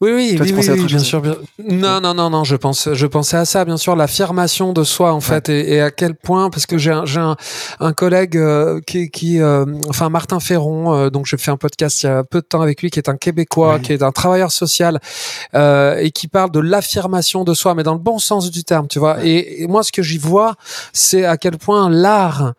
[0.00, 1.20] Oui, oui, Toi, oui, oui, oui, bien sûr.
[1.20, 4.84] bien- Non, non, non, non, je pense, je pensais à ça, bien sûr, l'affirmation de
[4.84, 7.34] soi, en fait, et, et à quel point, parce que j'ai un, j'ai un,
[7.80, 12.02] un collègue euh, qui, qui euh, enfin Martin Ferron, euh, donc je fais un podcast
[12.02, 13.82] il y a peu de temps avec lui, qui est un Québécois, Oui.
[13.82, 15.00] qui est un travailleur social,
[15.54, 18.86] euh, et qui parle de l'affirmation de soi, mais dans le bon sens du terme,
[18.86, 19.16] tu vois.
[19.16, 19.28] Ouais.
[19.28, 20.54] Et, et moi, ce que j'y vois,
[20.92, 22.52] c'est à quel point l'art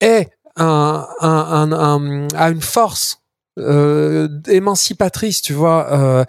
[0.00, 3.18] est un, un, un, un- a une force
[3.58, 6.24] euh, émancipatrice, tu vois, euh,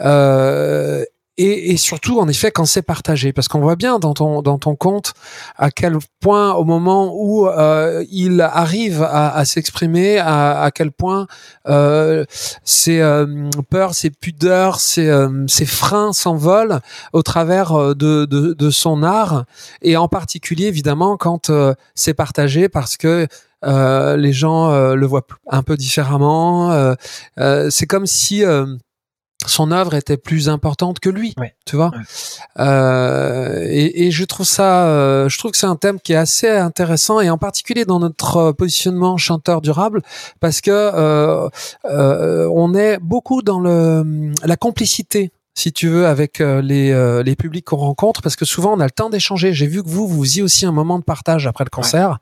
[0.00, 1.04] euh,
[1.38, 4.58] et, et surtout en effet quand c'est partagé, parce qu'on voit bien dans ton dans
[4.58, 5.14] ton compte
[5.56, 10.92] à quel point au moment où euh, il arrive à, à s'exprimer, à, à quel
[10.92, 11.26] point
[11.68, 12.26] euh,
[12.64, 16.80] ses euh, peurs, ses pudeurs, ses, euh, ses freins s'envolent
[17.14, 19.44] au travers euh, de, de, de son art,
[19.80, 21.50] et en particulier évidemment quand
[21.94, 23.26] c'est partagé, parce que
[24.16, 26.72] les gens euh, le voient un peu différemment.
[26.72, 26.94] euh,
[27.38, 28.66] euh, c'est comme si euh,
[29.46, 31.34] son œuvre était plus importante que lui,
[31.66, 31.90] tu vois.
[32.60, 36.16] Euh, et, et je trouve ça, euh, je trouve que c'est un thème qui est
[36.16, 40.02] assez intéressant et en particulier dans notre euh, positionnement chanteur durable
[40.40, 41.48] parce que euh,
[41.86, 47.22] euh, on est beaucoup dans le la complicité si tu veux, avec euh, les, euh,
[47.22, 49.52] les publics qu'on rencontre, parce que souvent on a le temps d'échanger.
[49.52, 52.18] J'ai vu que vous, vous faisiez aussi un moment de partage après le concert,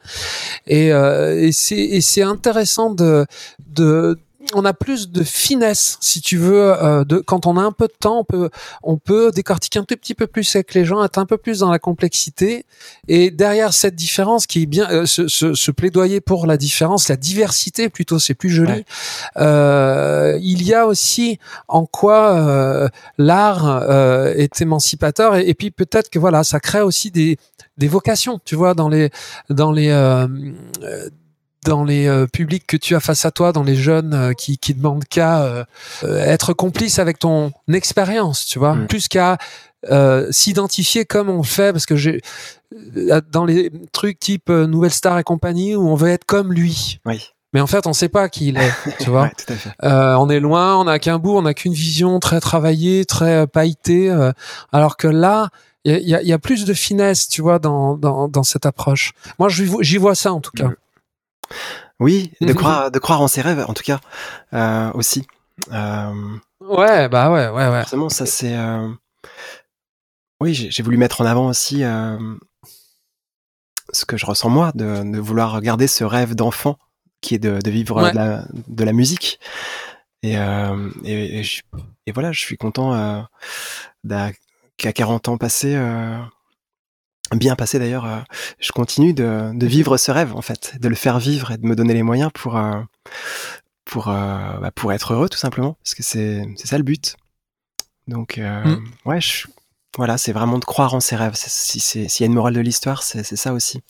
[0.66, 3.26] et, euh, et c'est et c'est intéressant de
[3.66, 4.18] de
[4.55, 7.86] on a plus de finesse, si tu veux, euh, de quand on a un peu
[7.86, 8.51] de temps, on peut
[8.82, 11.59] on peut décortiquer un tout petit peu plus avec les gens, être un peu plus
[11.61, 12.64] dans la complexité.
[13.07, 17.09] Et derrière cette différence, qui est bien, euh, ce, ce, ce plaidoyer pour la différence,
[17.09, 18.72] la diversité plutôt, c'est plus joli.
[18.72, 18.84] Ouais.
[19.36, 21.38] Euh, il y a aussi
[21.68, 22.88] en quoi euh,
[23.18, 27.36] l'art euh, est émancipateur, et, et puis peut-être que voilà, ça crée aussi des
[27.76, 29.11] des vocations, tu vois, dans les
[29.49, 30.26] dans les euh,
[31.64, 34.56] dans les euh, publics que tu as face à toi, dans les jeunes euh, qui,
[34.58, 35.64] qui demandent qu'à euh,
[36.04, 38.86] euh, être complice avec ton expérience, tu vois, Mm.
[38.86, 39.36] plus qu'à
[39.90, 42.20] euh, s'identifier comme on le fait, parce que j'ai
[42.96, 46.52] euh, dans les trucs type euh, Nouvelle Star et compagnie où on veut être comme
[46.52, 46.98] lui.
[47.06, 47.20] Oui.
[47.52, 49.22] mais en fait, on sait pas qui il est, tu vois.
[49.24, 49.70] Ouais, tout à fait.
[49.82, 53.46] Euh, on est loin, on n'a qu'un bout, on n'a qu'une vision très travaillée, très
[53.46, 54.32] pailletée, euh,
[54.72, 55.48] alors que là,
[55.84, 58.42] il y a, y a- y a plus de finesse, tu vois, dans, dans, dans
[58.42, 59.12] cette approche.
[59.38, 60.64] Moi, j'y vois- ça en tout cas.
[60.68, 60.74] Mhm.
[61.98, 62.55] Oui, de Mhm.
[62.55, 64.01] croire, de croire en ses rêves, en tout cas,
[64.55, 65.26] euh, aussi.
[65.72, 67.80] Euh, Ouais, bah ouais, ouais, ouais.
[67.82, 68.57] forcément, ça c'est.
[68.57, 68.88] euh,
[70.40, 71.82] Oui, j'ai voulu mettre en avant aussi
[73.92, 76.78] ce que je ressens moi, de, de vouloir garder ce rêve d'enfant
[77.20, 78.12] qui est de, de vivre Ouais.
[78.12, 79.38] de, la, de la musique.
[80.22, 80.34] Et,
[81.05, 81.62] et, et, je-
[82.07, 83.26] et voilà, je suis content
[84.78, 85.76] qu'à 40 ans passés,
[87.37, 88.18] bien passés d'ailleurs, euh,
[88.59, 91.66] je continue de, de vivre ce rêve en fait, de le faire vivre et de
[91.66, 92.81] me donner les moyens pour euh,
[93.85, 94.14] pour euh,
[94.61, 97.16] bah, pour être heureux tout simplement, parce que c'est c'est ça le but.
[98.09, 98.85] Donc euh, Mm.
[99.05, 99.47] ouais, je,
[99.97, 101.35] voilà, c'est vraiment de croire en ses rêves.
[101.37, 103.81] Si c'est s'il y a une morale de l'histoire, c'est c'est ça aussi.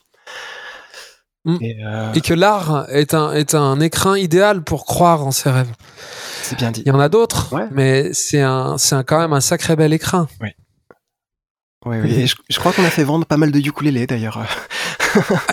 [1.46, 1.56] Mm.
[1.62, 1.76] Et
[2.16, 5.72] Et que l'art est un, est un écrin idéal pour croire en ses rêves.
[6.42, 6.82] c'est bien dit.
[6.84, 7.66] Il y en a d'autres, Ouais.
[7.70, 10.28] mais c'est un, c'est quand même un sacré bel écrin.
[11.86, 11.96] Oui.
[12.22, 14.42] Et je, je crois qu'on a fait vendre pas mal de ukulélés d'ailleurs.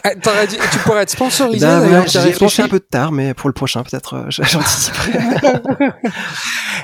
[0.04, 0.14] Ah,
[0.46, 2.04] dû- tu pourrais être sponsorisé Bah, d'ailleurs.
[2.04, 2.62] ouais, j'ai réfléchi.
[2.62, 5.14] un peu tard, mais pour le prochain, peut-être, euh, j'anticiperai.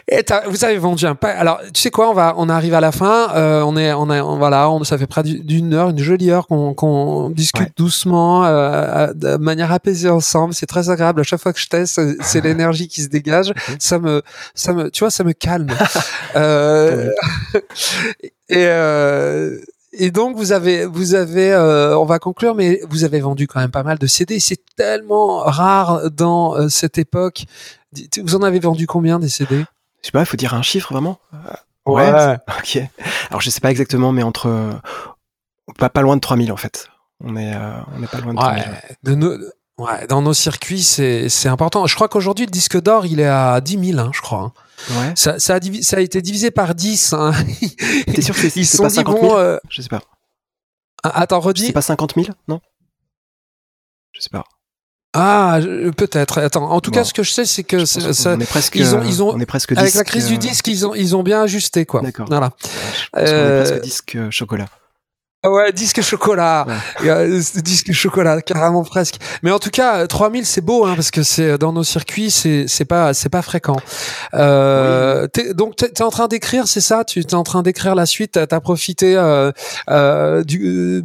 [0.07, 1.29] Et t'as- vous avez vendu un pas.
[1.29, 3.29] Alors, tu sais quoi, on va, on arrive à la fin.
[3.35, 6.31] euh, on est, on a, on- voilà, on, ça fait près d'une heure, une jolie
[6.31, 7.71] heure qu'on qu'on discute Ouais.
[7.77, 10.55] doucement, euh, de manière apaisée ensemble.
[10.55, 11.21] C'est très agréable.
[11.21, 13.49] À chaque fois que je teste, c'est- c'est l'énergie qui se dégage.
[13.69, 13.75] Mhm.
[13.77, 14.23] Ça me,
[14.55, 15.69] ça me, tu vois, ça me calme.
[16.35, 17.11] euh,
[18.49, 19.57] et euh,
[19.93, 23.59] et donc vous avez, vous avez, euh, on va conclure, mais vous avez vendu quand
[23.59, 24.39] même pas mal de CD.
[24.39, 27.45] C'est tellement rare dans euh, cette époque.
[28.23, 29.59] Vous en avez vendu combien des CD
[30.01, 31.19] Je sais pas, il faut dire un chiffre vraiment?
[31.85, 32.09] Ouais.
[32.59, 32.79] Ok.
[33.29, 34.79] Alors je sais pas exactement, mais entre
[35.77, 36.87] pas pas loin de 3000 en fait.
[37.23, 37.53] On est
[37.95, 38.63] on est pas loin de 3000.
[38.63, 39.37] Ouais, de nos-
[39.77, 41.85] ouais, dans nos circuits, c'est c'est important.
[41.87, 44.39] Je crois qu'aujourd'hui, le disque d'or, il est à 10 000, hein, je crois.
[44.39, 44.53] hein.
[44.99, 45.13] Ouais.
[45.15, 47.13] Ça, ça, a ça a été divisé par 10.
[47.13, 47.31] Hein.
[48.13, 49.21] T'es sûr que c'est Ils sont pas dit, 50 bon...
[49.29, 50.01] 000 euh, Je sais pas.
[51.03, 51.67] ah, Attends, redis.
[51.67, 52.59] C'est pas 50 000 Non?
[54.13, 54.43] Je sais pas.
[55.15, 55.59] Ah,
[55.95, 56.39] peut-être.
[56.39, 56.95] Attends, en tout Bon.
[56.95, 58.75] cas, ce que je sais, c'est que ça- qu'on est presque.
[58.75, 60.95] ils ont- ils ont- on est presque avec la crise du euh, disque, ils ont,
[60.95, 62.01] ils ont bien ajusté, quoi.
[62.01, 62.25] D'accord.
[62.27, 62.51] Voilà.
[62.63, 64.65] Je pense qu'on est Euh, presque disque euh, chocolat.
[65.45, 66.65] Ah Ouais, disque chocolat.
[67.01, 67.09] Ouais.
[67.09, 69.15] Euh, disque chocolat, carrément presque.
[69.43, 72.31] Mais en tout cas, euh, 3000, c'est beau, hein, parce que c'est dans nos circuits,
[72.31, 73.75] c'est c'est pas c'est pas fréquent.
[74.33, 77.03] Euh, t'es- donc t'es es en train d'écrire, c'est ça?
[77.03, 78.39] Tu es en train d'écrire la suite?
[78.47, 79.51] T'as as profité euh,
[79.89, 81.01] euh, du euh,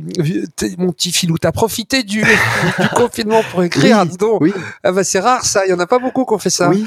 [0.57, 1.37] t'es- mon petit filou.
[1.39, 4.01] T'as profité du, du confinement pour écrire?
[4.05, 4.41] Oui, dis donc.
[4.41, 4.53] Oui.
[4.85, 5.67] Ah bah c'est rare ça.
[5.67, 6.69] Il y en a pas beaucoup qui ont fait ça.
[6.69, 6.87] Oui.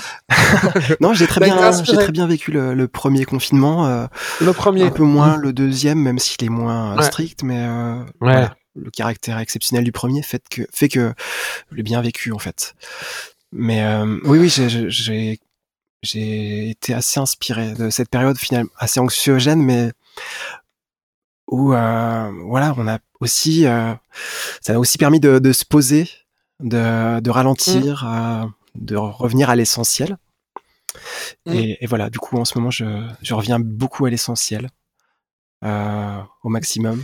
[1.01, 3.87] non, j'ai très Bah, bien, t'es j'ai très bien vécu le, le premier confinement.
[3.87, 4.05] euh,
[4.39, 4.83] Le premier.
[4.83, 7.03] un peu moins le deuxième, même s'il est moins euh, Ouais.
[7.03, 8.05] strict, mais euh, Ouais.
[8.21, 11.13] voilà, le caractère exceptionnel du premier fait que fait que
[11.71, 12.73] je l'ai bien vécu en fait.
[13.51, 15.39] Mais euh, oui, oui, j'ai-
[16.03, 19.91] été assez inspiré de cette période finalement assez anxiogène, mais
[21.47, 23.93] où euh, voilà, on a aussi euh,
[24.61, 26.09] ça a aussi permis de, de se poser,
[26.59, 30.17] de, de ralentir, euh, de revenir à l'essentiel.
[31.45, 31.51] Mm.
[31.53, 32.85] Et, et voilà, du coup, en ce moment, je,
[33.21, 34.69] je reviens beaucoup à l'essentiel,
[35.64, 37.03] au maximum.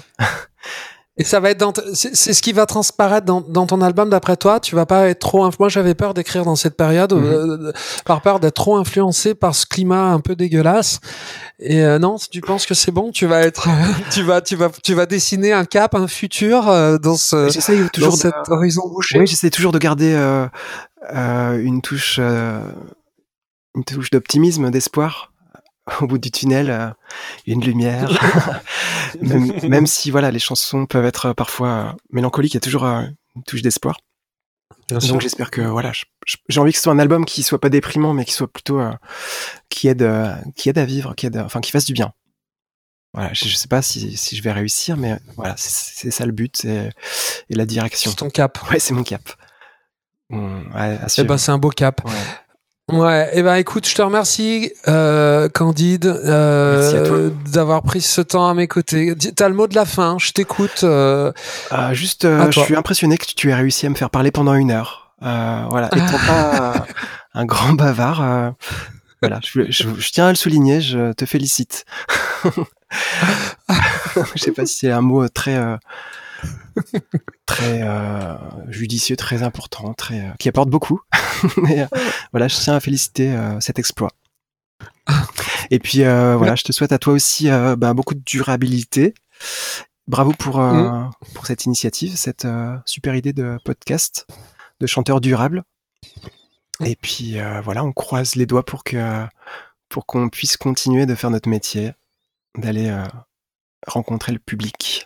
[1.20, 4.08] Et ça va être dans, t- c'est ce qui va transparaître dans, dans ton album
[4.12, 4.60] d'après toi.
[4.60, 5.48] Tu vas pas être trop.
[5.48, 7.24] inf- Moi, j'avais peur d'écrire dans cette période, Mhm.
[7.26, 7.72] euh,
[8.06, 11.00] par peur d'être trop influencé par ce climat un peu dégueulasse.
[11.58, 13.68] Et euh, non, si tu penses que c'est bon, tu vas être,
[14.14, 17.82] tu vas, tu vas, tu vas dessiner un cap, un futur euh, dans ce, J'essaye
[17.82, 19.18] dans toujours de, cet horizon bouché.
[19.18, 20.46] oui, j'essaie toujours de garder euh,
[21.16, 22.62] euh, une touche, euh,
[23.76, 25.34] une touche d'optimisme, d'espoir
[26.02, 26.90] au bout du tunnel, euh,
[27.46, 28.10] une lumière.
[29.22, 32.86] même, même si voilà, les chansons peuvent être parfois euh, mélancoliques, il y a toujours
[32.86, 33.04] euh,
[33.36, 33.98] une touche d'espoir.
[34.90, 35.92] Donc j'espère que voilà,
[36.48, 38.80] j'ai envie que ce soit un album qui soit pas déprimant, mais qui soit plutôt
[38.80, 38.94] euh,
[39.70, 42.14] qui aide, euh, qui aide à vivre, qui aide, enfin qui fasse du bien.
[43.14, 46.32] Voilà, je, je sais pas si, si je vais réussir, mais voilà, c'est ça le
[46.32, 46.90] but et
[47.50, 48.12] la direction.
[48.12, 48.60] C'est ton cap.
[48.70, 49.30] Ouais, c'est mon cap.
[50.32, 52.02] À Eh ben, c'est un beau cap.
[52.06, 52.12] Ouais.
[52.92, 58.54] Ouais, eh ben écoute, je te remercie, euh, Candide, euh, d'avoir pris ce temps à
[58.54, 59.14] mes côtés.
[59.36, 60.84] T'as le mot de la fin, je t'écoute.
[60.84, 61.34] euh,
[61.74, 64.54] Euh, juste, euh, je suis impressionné que tu aies réussi à me faire parler pendant
[64.54, 65.12] une heure.
[65.22, 66.86] Euh, voilà, étant pas
[67.34, 68.52] un grand bavard, euh,
[69.22, 71.84] voilà, je, je- je tiens à le souligner, je te félicite.
[74.36, 75.76] je sais pas si c'est un mot très euh,
[77.46, 78.36] très euh,
[78.70, 81.02] judicieux, très important, très euh, qui apporte beaucoup.
[81.70, 81.86] Euh,
[82.32, 84.10] voilà, je tiens à féliciter cet exploit.
[85.70, 87.48] Et puis voilà, je te souhaite à toi aussi
[87.78, 89.14] bah, beaucoup de durabilité.
[90.08, 91.04] Bravo pour euh,
[91.36, 92.48] pour cette initiative, cette
[92.88, 94.26] super idée de podcast
[94.80, 95.64] de chanteur durable.
[96.84, 99.28] Et puis voilà, on croise les doigts pour que
[99.88, 101.92] pour qu'on puisse continuer de faire notre métier,
[102.58, 102.92] d'aller
[103.86, 105.06] rencontrer le public.